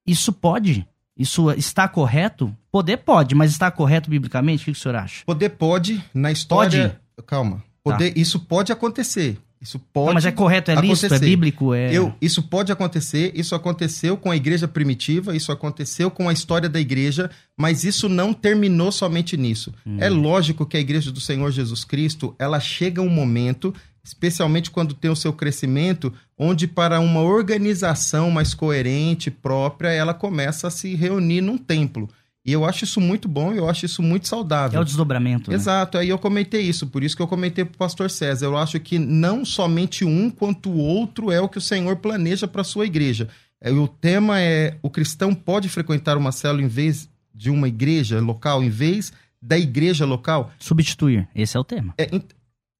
[0.06, 0.86] Isso pode?
[1.16, 2.54] Isso está correto?
[2.70, 4.62] Poder pode, mas está correto biblicamente?
[4.62, 5.24] O que o senhor acha?
[5.24, 7.00] Poder pode, na história.
[7.26, 7.62] Calma.
[7.82, 9.38] Poder, Isso pode acontecer.
[9.60, 10.06] Isso pode.
[10.06, 11.24] Não, mas é correto, é lícito, é acontecer.
[11.24, 11.74] bíblico?
[11.74, 11.92] É...
[11.92, 16.68] Eu, isso pode acontecer, isso aconteceu com a igreja primitiva, isso aconteceu com a história
[16.68, 19.74] da igreja, mas isso não terminou somente nisso.
[19.98, 24.94] É lógico que a igreja do Senhor Jesus Cristo, ela chega um momento, especialmente quando
[24.94, 30.94] tem o seu crescimento, onde para uma organização mais coerente, própria, ela começa a se
[30.94, 32.08] reunir num templo.
[32.48, 34.78] E eu acho isso muito bom, eu acho isso muito saudável.
[34.78, 35.50] É o desdobramento.
[35.50, 35.56] né?
[35.56, 38.46] Exato, aí eu comentei isso, por isso que eu comentei pro pastor César.
[38.46, 42.48] Eu acho que não somente um quanto o outro é o que o Senhor planeja
[42.48, 43.28] para sua igreja.
[43.60, 48.20] É, O tema é o cristão pode frequentar uma célula em vez de uma igreja
[48.20, 50.50] local, em vez da igreja local.
[50.58, 51.28] Substituir.
[51.34, 51.92] Esse é o tema.
[51.98, 52.08] É,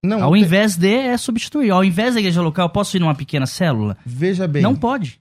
[0.03, 1.71] não, Ao te- invés de, é substituir.
[1.71, 3.97] Ao invés da igreja local, eu posso ir numa pequena célula?
[4.07, 4.63] veja bem.
[4.63, 5.21] Não pode.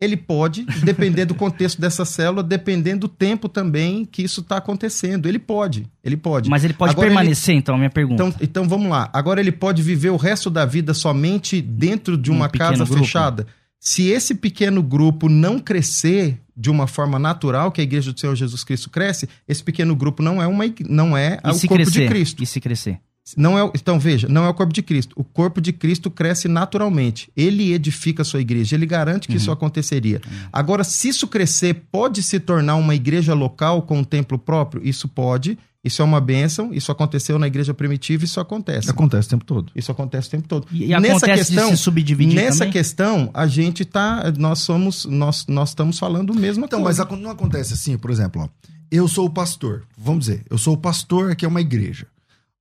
[0.00, 5.26] Ele pode, dependendo do contexto dessa célula, dependendo do tempo também que isso está acontecendo.
[5.26, 6.50] Ele pode, ele pode.
[6.50, 8.22] Mas ele pode Agora ele- permanecer, então, a minha pergunta.
[8.24, 9.08] Então, então vamos lá.
[9.12, 12.84] Agora ele pode viver o resto da vida somente dentro de Um uma pequeno casa
[12.84, 13.04] grupo.
[13.04, 13.46] fechada?
[13.78, 18.34] Se esse pequeno grupo não crescer de uma forma natural, que a igreja do Senhor
[18.34, 22.02] Jesus Cristo cresce, esse pequeno grupo não é uma não é e o corpo crescer?
[22.02, 22.42] de Cristo.
[22.42, 22.98] E se crescer?
[23.36, 25.14] Não é, então veja, não é o corpo de Cristo.
[25.16, 27.30] O corpo de Cristo cresce naturalmente.
[27.34, 29.54] Ele edifica a sua igreja, ele garante que isso Uhum.
[29.54, 30.20] aconteceria.
[30.52, 34.86] Agora, se isso crescer, pode se tornar uma igreja local com um templo próprio?
[34.86, 35.58] Isso pode.
[35.82, 36.72] Isso é uma bênção.
[36.72, 38.90] Isso aconteceu na igreja primitiva, isso acontece.
[38.90, 39.72] Acontece o tempo todo.
[39.74, 40.66] Isso acontece o tempo todo.
[40.70, 42.72] E, e acontece de se subdividir nessa também?
[42.72, 47.16] questão, a gente tá, nós somos, nós, nós estamos falando o mesmo Então, mas acon-
[47.16, 48.48] não acontece assim, por exemplo, ó,
[48.90, 52.06] eu sou o pastor, vamos dizer, eu sou o pastor, aqui é uma igreja.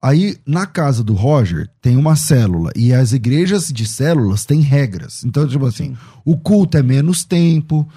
[0.04, 5.24] Aí, na casa do Roger, tem uma célula, e as igrejas de células têm regras.
[5.24, 5.96] Então, tipo assim,
[6.26, 7.88] o culto é menos tempo,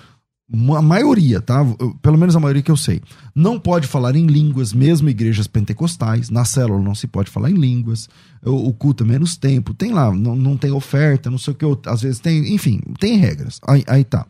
[0.77, 1.67] a maioria, tá?
[2.01, 3.03] Pelo menos a maioria que eu sei.
[3.35, 6.31] Não pode falar em línguas, mesmo igrejas pentecostais.
[6.31, 8.09] Na célula não se pode falar em línguas.
[8.45, 9.75] O, o culto é menos tempo.
[9.75, 11.89] Tem lá, não, não tem oferta, não sei o que.
[11.89, 13.61] Às vezes tem, enfim, tem regras.
[13.67, 14.25] Aí, aí tá.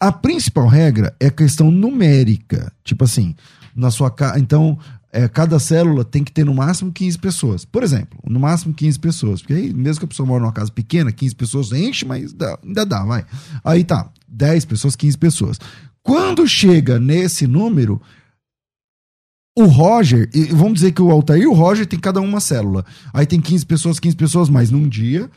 [0.00, 2.72] A principal regra é a questão numérica.
[2.82, 3.36] Tipo assim,
[3.74, 4.40] na sua casa.
[4.40, 4.76] Então,
[5.12, 7.64] é, cada célula tem que ter no máximo 15 pessoas.
[7.66, 9.42] Por exemplo, no máximo 15 pessoas.
[9.42, 12.58] Porque aí, mesmo que a pessoa mora numa casa pequena, 15 pessoas enche, mas dá-
[12.64, 13.26] ainda dá, vai.
[13.62, 15.58] Aí tá, 10 pessoas, 15 pessoas.
[16.02, 18.00] Quando chega nesse número,
[19.56, 22.84] o Roger, vamos dizer que o Altair e o Roger tem cada uma célula.
[23.12, 25.30] Aí tem 15 pessoas, 15 pessoas, mas num dia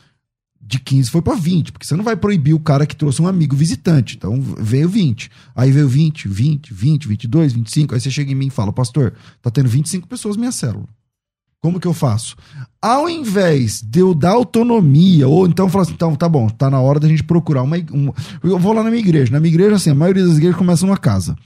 [0.66, 3.28] de 15 foi pra 20, porque você não vai proibir o cara que trouxe um
[3.28, 4.16] amigo visitante.
[4.16, 5.30] Então veio 20.
[5.54, 7.94] Aí veio 20, 20, 20, 22, 25.
[7.94, 10.86] Aí você chega em mim e fala: "Pastor, tá tendo 25 pessoas minha célula.
[11.60, 12.36] Como que eu faço?
[12.80, 16.80] Ao invés de eu dar autonomia, ou então falar assim, então tá bom, tá na
[16.80, 17.76] hora da gente procurar uma.
[17.90, 19.32] uma eu vou lá na minha igreja.
[19.32, 21.36] Na minha igreja, assim, a maioria das igrejas começa numa casa.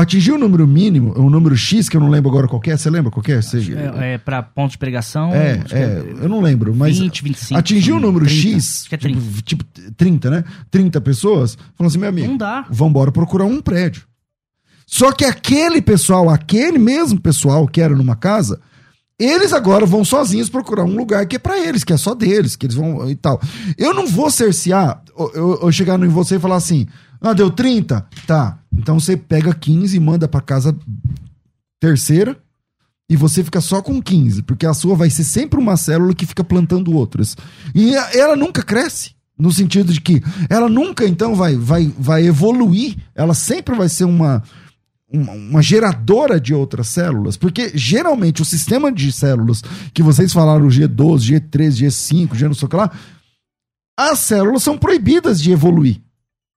[0.00, 2.88] Atingir o número mínimo, o número X, que eu não lembro agora qual é, você
[2.90, 3.40] lembra qual é?
[3.40, 3.58] Você-
[4.00, 5.32] É, é pra ponto de pregação.
[5.34, 7.58] é, que é, eu não lembro, mas 20, 25.
[7.58, 9.20] atingir o número 30, X, Acho que é 30.
[9.20, 9.64] tipo, tipo
[9.96, 10.44] 30, né?
[10.70, 12.66] 30 pessoas, falando assim, meu amigo, Não dá.
[12.70, 14.02] vambora procurar um prédio.
[14.86, 18.60] Só que aquele pessoal, aquele mesmo pessoal que era numa casa,
[19.18, 22.54] eles agora vão sozinhos procurar um lugar que é pra eles, que é só deles,
[22.54, 23.40] que eles vão e tal.
[23.76, 26.86] Eu não vou cercear, eu, eu- eu chegar em você e falar assim,
[27.20, 28.06] ah, deu 30?
[28.26, 30.76] Tá, então você pega 15 e manda pra casa
[31.80, 32.36] terceira,
[33.08, 36.26] e você fica só com 15, porque a sua vai ser sempre uma célula que
[36.26, 37.36] fica plantando outras.
[37.74, 39.14] E ela nunca cresce.
[39.38, 42.96] No sentido de que ela nunca, então, vai, vai, vai evoluir.
[43.14, 44.42] Ela sempre vai ser uma,
[45.12, 47.36] uma, uma geradora de outras células.
[47.36, 49.62] Porque, geralmente, o sistema de células
[49.92, 52.90] que vocês falaram, G12, G13, G5, G não sei o que lá,
[53.96, 56.00] as células são proibidas de evoluir.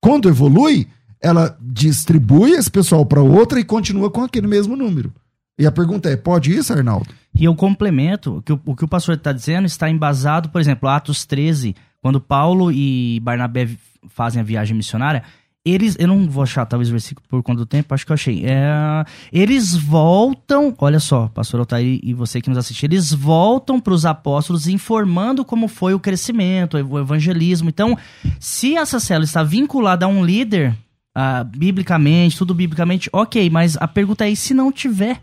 [0.02, 0.88] Quando evolui,
[1.22, 5.14] ela distribui esse pessoal para outra e continua com aquele mesmo número.
[5.58, 7.14] E a pergunta é: pode isso, Arnaldo?
[7.36, 10.88] E eu complemento que o, o que o pastor está dizendo está embasado, por exemplo,
[10.90, 13.70] Atos 13, quando Paulo e Barnabé
[14.08, 15.24] fazem a viagem missionária,
[15.66, 18.46] eles, eu não vou achar talvez o versículo por do tempo, acho que eu achei.
[18.46, 23.94] É, eles voltam, olha só, pastor Altair e você que nos assiste, eles voltam para
[23.94, 27.70] os apóstolos informando como foi o crescimento, o evangelismo.
[27.70, 27.98] Então,
[28.40, 30.76] se essa célula está vinculada a um líder,
[31.18, 35.22] uh, biblicamente, tudo biblicamente, ok, mas a pergunta é: e se não tiver?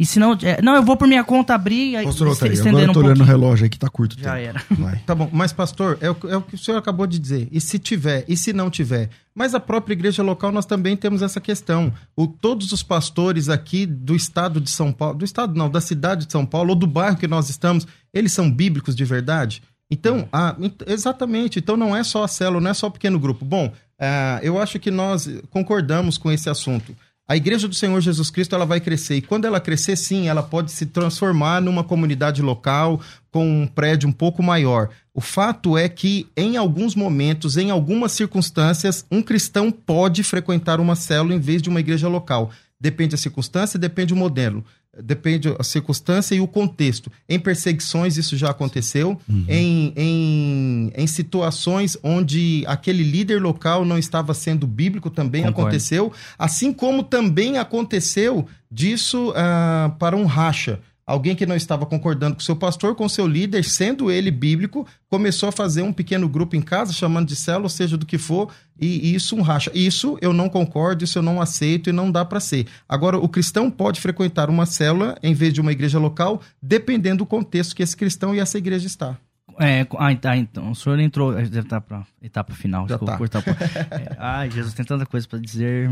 [0.00, 0.38] E se não.
[0.42, 3.00] É, não, eu vou por minha conta abrir e pastor, est estendendo agora eu tô
[3.00, 4.16] um olhando o relógio aí que tá curto.
[4.16, 4.48] Já tempo.
[4.48, 4.64] era.
[4.70, 4.98] Vai.
[5.04, 7.48] Tá bom, mas pastor, é o, é o que o senhor acabou de dizer.
[7.50, 8.24] E se tiver?
[8.28, 9.10] E se não tiver?
[9.34, 11.92] Mas a própria igreja local nós também temos essa questão.
[12.14, 16.26] O, todos os pastores aqui do estado de São Paulo, do estado não, da cidade
[16.26, 19.62] de São Paulo, ou do bairro que nós estamos, eles são bíblicos de verdade?
[19.90, 20.54] Então, a,
[20.86, 21.58] exatamente.
[21.58, 23.44] Então não é só a célula, não é só o pequeno grupo.
[23.44, 26.94] Bom, uh, eu acho que nós concordamos com esse assunto.
[27.26, 30.42] A igreja do Senhor Jesus Cristo ela vai crescer e quando ela crescer, sim, ela
[30.42, 34.88] pode se transformar numa comunidade local com um prédio um pouco maior.
[35.12, 40.96] O fato é que em alguns momentos, em algumas circunstâncias, um cristão pode frequentar uma
[40.96, 42.50] célula em vez de uma igreja local.
[42.80, 44.64] Depende da circunstância, depende do modelo
[45.02, 47.10] depende a circunstância e o contexto.
[47.28, 49.18] Em perseguições, isso já aconteceu.
[49.28, 49.44] Uhum.
[49.48, 55.62] Em, em, em, situações onde aquele líder local não estava sendo bíblico, também Concordo.
[55.62, 56.12] aconteceu.
[56.38, 62.42] Assim como também aconteceu disso uh, para um racha alguém que não estava concordando com
[62.42, 66.60] seu pastor, com seu líder, sendo ele bíblico, começou a fazer um pequeno grupo em
[66.60, 69.70] casa, chamando de célula, seja do que for, e, isso um racha.
[69.74, 72.66] Isso eu não concordo, isso eu não aceito e não dá para ser.
[72.86, 77.26] Agora, o cristão pode frequentar uma célula em vez de uma igreja local, dependendo do
[77.26, 79.16] contexto que esse cristão e essa igreja está.
[79.60, 80.70] É, ah, tá, então.
[80.70, 81.34] O senhor entrou.
[81.34, 82.86] Deve estar para etapa final.
[82.88, 83.16] Já tá.
[83.16, 83.42] cortar.
[83.46, 85.90] É, ai, Jesus, tem tanta coisa para dizer.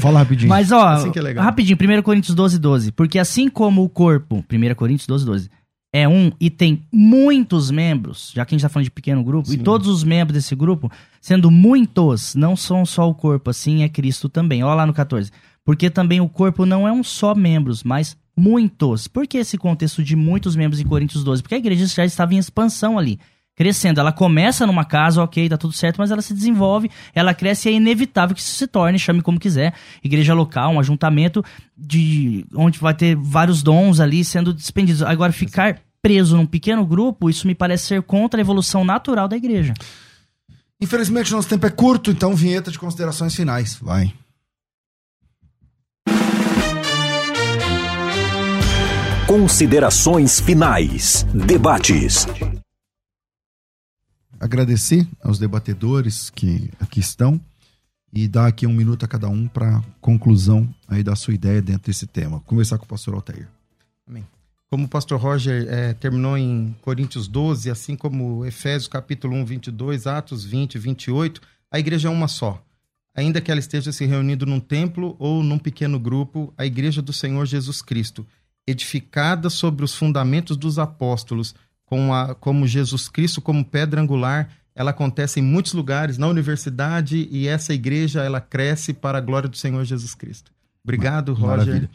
[0.00, 0.48] Fala rapidinho.
[0.48, 2.92] Mas, ó, assim é rapidinho, 1 Coríntios 12, 12.
[2.92, 5.50] Porque assim como o corpo, 1 Coríntios 12, 12,
[5.92, 9.48] é um e tem muitos membros, já que a gente está falando de pequeno grupo,
[9.48, 9.54] Sim.
[9.54, 10.90] e todos os membros desse grupo,
[11.20, 14.62] sendo muitos, não são só o corpo, assim é Cristo também.
[14.62, 15.30] Olha lá no 14.
[15.64, 19.08] Porque também o corpo não é um só membros, mas muitos.
[19.08, 21.42] Por que esse contexto de muitos membros em Coríntios 12?
[21.42, 23.18] Porque a igreja já estava em expansão ali,
[23.54, 24.00] crescendo.
[24.00, 27.72] Ela começa numa casa, ok, tá tudo certo, mas ela se desenvolve, ela cresce e
[27.72, 31.44] é inevitável que isso se torne, chame como quiser, igreja local, um ajuntamento
[31.76, 35.02] de onde vai ter vários dons ali sendo despendidos.
[35.02, 39.36] Agora, ficar preso num pequeno grupo, isso me parece ser contra a evolução natural da
[39.36, 39.74] igreja.
[40.80, 43.76] Infelizmente, nosso tempo é curto, então vinheta de considerações finais.
[43.82, 44.12] Vai.
[49.28, 51.22] Considerações finais.
[51.46, 52.26] Debates.
[54.40, 57.38] Agradecer aos debatedores que aqui estão
[58.10, 61.88] e dar aqui um minuto a cada um para conclusão aí da sua ideia dentro
[61.88, 62.40] desse tema.
[62.40, 63.46] Conversar com o pastor Altair.
[64.08, 64.26] Amém.
[64.70, 70.06] Como o pastor Roger é, terminou em Coríntios 12, assim como Efésios capítulo 1, 22,
[70.06, 72.64] Atos 20, 28, a igreja é uma só.
[73.14, 77.12] Ainda que ela esteja se reunindo num templo ou num pequeno grupo, a igreja do
[77.12, 78.26] Senhor Jesus Cristo
[78.70, 81.54] edificada sobre os fundamentos dos apóstolos,
[81.84, 87.26] com a, como Jesus Cristo como pedra angular, ela acontece em muitos lugares, na universidade,
[87.30, 90.52] e essa igreja ela cresce para a glória do Senhor Jesus Cristo.
[90.84, 91.88] Obrigado, Roger.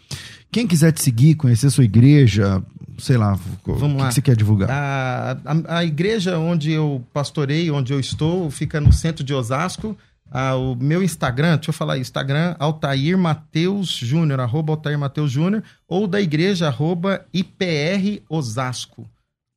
[0.51, 2.61] Quem quiser te seguir, conhecer sua igreja,
[2.99, 4.07] sei lá, Vamos o que, lá.
[4.09, 4.69] que você quer divulgar?
[4.69, 9.97] A, a, a igreja onde eu pastorei, onde eu estou, fica no centro de Osasco.
[10.31, 15.63] Ah, o meu Instagram, deixa eu falar, Instagram, Altair Mateus Júnior, arroba Altair Mateus Júnior,
[15.87, 19.07] ou da igreja, arroba IPR Osasco.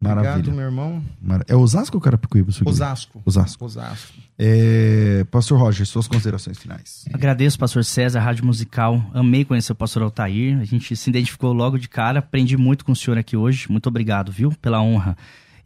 [0.00, 0.32] Maravilha.
[0.32, 1.02] Obrigado, meu irmão.
[1.48, 2.50] É Osasco ou Carapicuíba?
[2.64, 3.22] Osasco.
[3.24, 3.64] Osasco.
[3.64, 4.12] Osasco.
[4.38, 5.24] É...
[5.30, 7.06] Pastor Roger, suas considerações finais.
[7.12, 9.02] Agradeço, pastor César, Rádio Musical.
[9.14, 10.58] Amei conhecer o pastor Altair.
[10.60, 12.18] A gente se identificou logo de cara.
[12.18, 13.66] Aprendi muito com o senhor aqui hoje.
[13.70, 14.52] Muito obrigado, viu?
[14.60, 15.16] Pela honra.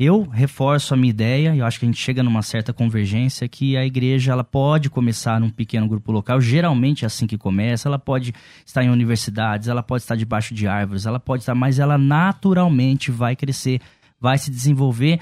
[0.03, 3.77] Eu reforço a minha ideia, eu acho que a gente chega numa certa convergência, que
[3.77, 7.99] a igreja ela pode começar num pequeno grupo local, geralmente é assim que começa, ela
[7.99, 8.33] pode
[8.65, 13.11] estar em universidades, ela pode estar debaixo de árvores, ela pode estar, mas ela naturalmente
[13.11, 13.79] vai crescer,
[14.19, 15.21] vai se desenvolver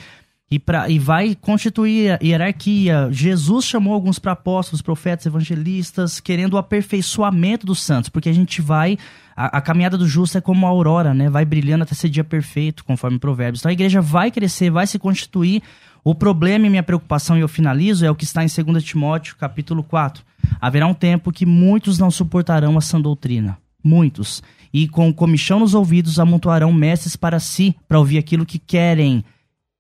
[0.51, 3.09] e, pra, e vai constituir hierarquia.
[3.11, 8.63] Jesus chamou alguns para apóstolos, profetas, evangelistas, querendo o aperfeiçoamento dos santos, porque a gente
[8.63, 8.97] vai.
[9.37, 11.29] A, a, caminhada do justo é como a aurora, né?
[11.29, 13.61] Vai brilhando até ser dia perfeito, conforme Provérbios.
[13.61, 15.63] Então a igreja vai crescer, vai se constituir.
[16.03, 19.37] O problema e minha preocupação, e eu finalizo, é o que está em 2 Timóteo,
[19.37, 20.25] capítulo 4.
[20.61, 23.59] Haverá um tempo que muitos não suportarão a sã doutrina.
[23.85, 24.43] Muitos.
[24.73, 29.25] E com comichão nos ouvidos amontoarão mestres para si, para ouvir aquilo que querem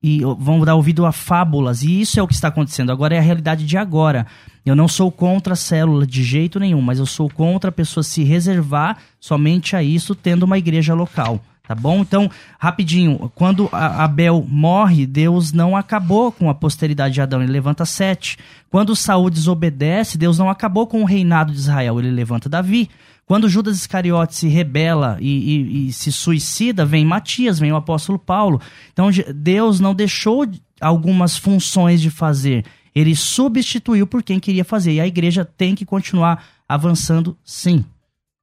[0.03, 2.93] e vão dar ouvido a fábulas, e isso é o que está acontecendo.
[2.93, 4.27] Agora é a realidade de agora.
[4.65, 8.05] Eu não sou contra a célula de jeito nenhum, mas eu sou contra a pessoa
[8.05, 11.41] se reservar somente a isso, tendo uma igreja local.
[11.69, 12.01] Tá bom?
[12.01, 17.85] Então, rapidinho, quando Abel morre, Deus não acabou com a posteridade de Adão, ele levanta
[17.85, 18.39] sete.
[18.71, 22.89] Quando Saul desobedece, Deus não acabou com o reinado de Israel, ele levanta Davi.
[23.27, 28.19] Quando Judas Iscariote se rebela e, e, e se suicida, vem Matias, vem o apóstolo
[28.19, 28.59] Paulo.
[28.91, 30.47] Então, Deus não deixou
[30.81, 32.64] algumas funções de fazer,
[32.95, 34.93] ele substituiu por quem queria fazer.
[34.93, 37.85] E a igreja tem que continuar avançando, sim.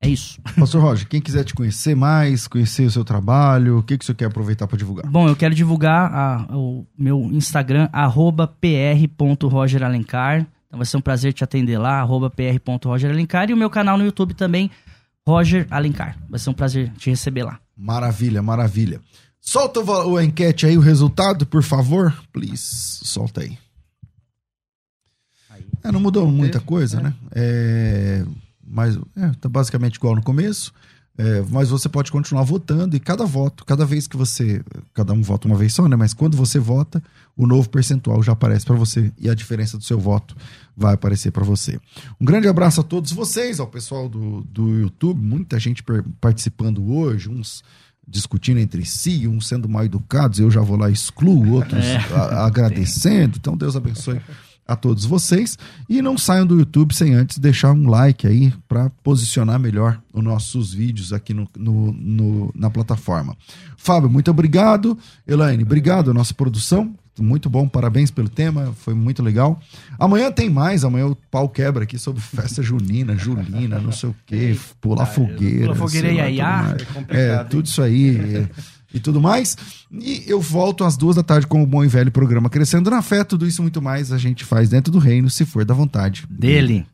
[0.05, 0.39] É isso.
[0.57, 4.13] Pastor Roger, quem quiser te conhecer mais, conhecer o seu trabalho, o que, que você
[4.13, 5.09] quer aproveitar para divulgar?
[5.09, 7.89] Bom, eu quero divulgar a, o meu Instagram,
[8.61, 10.47] pr.rogeralencar.
[10.67, 13.49] Então vai ser um prazer te atender lá, pr.rogeralencar.
[13.49, 14.69] E o meu canal no YouTube também,
[15.27, 16.17] Roger Alencar.
[16.29, 17.59] Vai ser um prazer te receber lá.
[17.75, 19.01] Maravilha, maravilha.
[19.41, 22.13] Solta o, o enquete aí, o resultado, por favor.
[22.31, 23.57] Please, solta aí.
[25.83, 27.13] É, não mudou muita coisa, né?
[27.31, 28.23] É
[28.65, 30.73] mas é, tá basicamente igual no começo.
[31.17, 34.61] É, mas você pode continuar votando e cada voto, cada vez que você.
[34.93, 35.95] Cada um vota uma vez só, né?
[35.95, 37.01] Mas quando você vota,
[37.37, 40.35] o novo percentual já aparece para você e a diferença do seu voto
[40.75, 41.79] vai aparecer para você.
[42.19, 45.81] Um grande abraço a todos vocês, ao pessoal do, do YouTube, muita gente
[46.19, 47.63] participando hoje, uns
[48.07, 51.97] discutindo entre si, uns sendo mal educados, eu já vou lá excluo, outros é.
[52.45, 53.37] agradecendo.
[53.37, 54.21] Então Deus abençoe
[54.67, 55.57] a todos vocês.
[55.87, 60.23] E não saiam do YouTube sem antes deixar um like aí para posicionar melhor os
[60.23, 63.35] nossos vídeos aqui no, no, no, na plataforma.
[63.77, 64.97] Fábio, muito obrigado.
[65.27, 66.93] Elaine, obrigado, nossa produção.
[67.17, 69.57] Muito bom, parabéns pelo tema, foi muito legal.
[69.97, 74.15] Amanhã tem mais, amanhã o pau quebra aqui sobre festa junina, julina, não sei o
[74.25, 75.67] quê, pular fogueira.
[75.67, 76.39] Pular fogueira e aí,
[77.07, 78.49] É, tudo isso aí
[78.95, 79.57] e tudo mais.
[79.91, 83.01] E eu volto às duas da tarde com o bom e velho programa Crescendo na
[83.01, 83.23] Fé.
[83.23, 86.87] Tudo isso muito mais a gente faz dentro do reino, se for da vontade dele.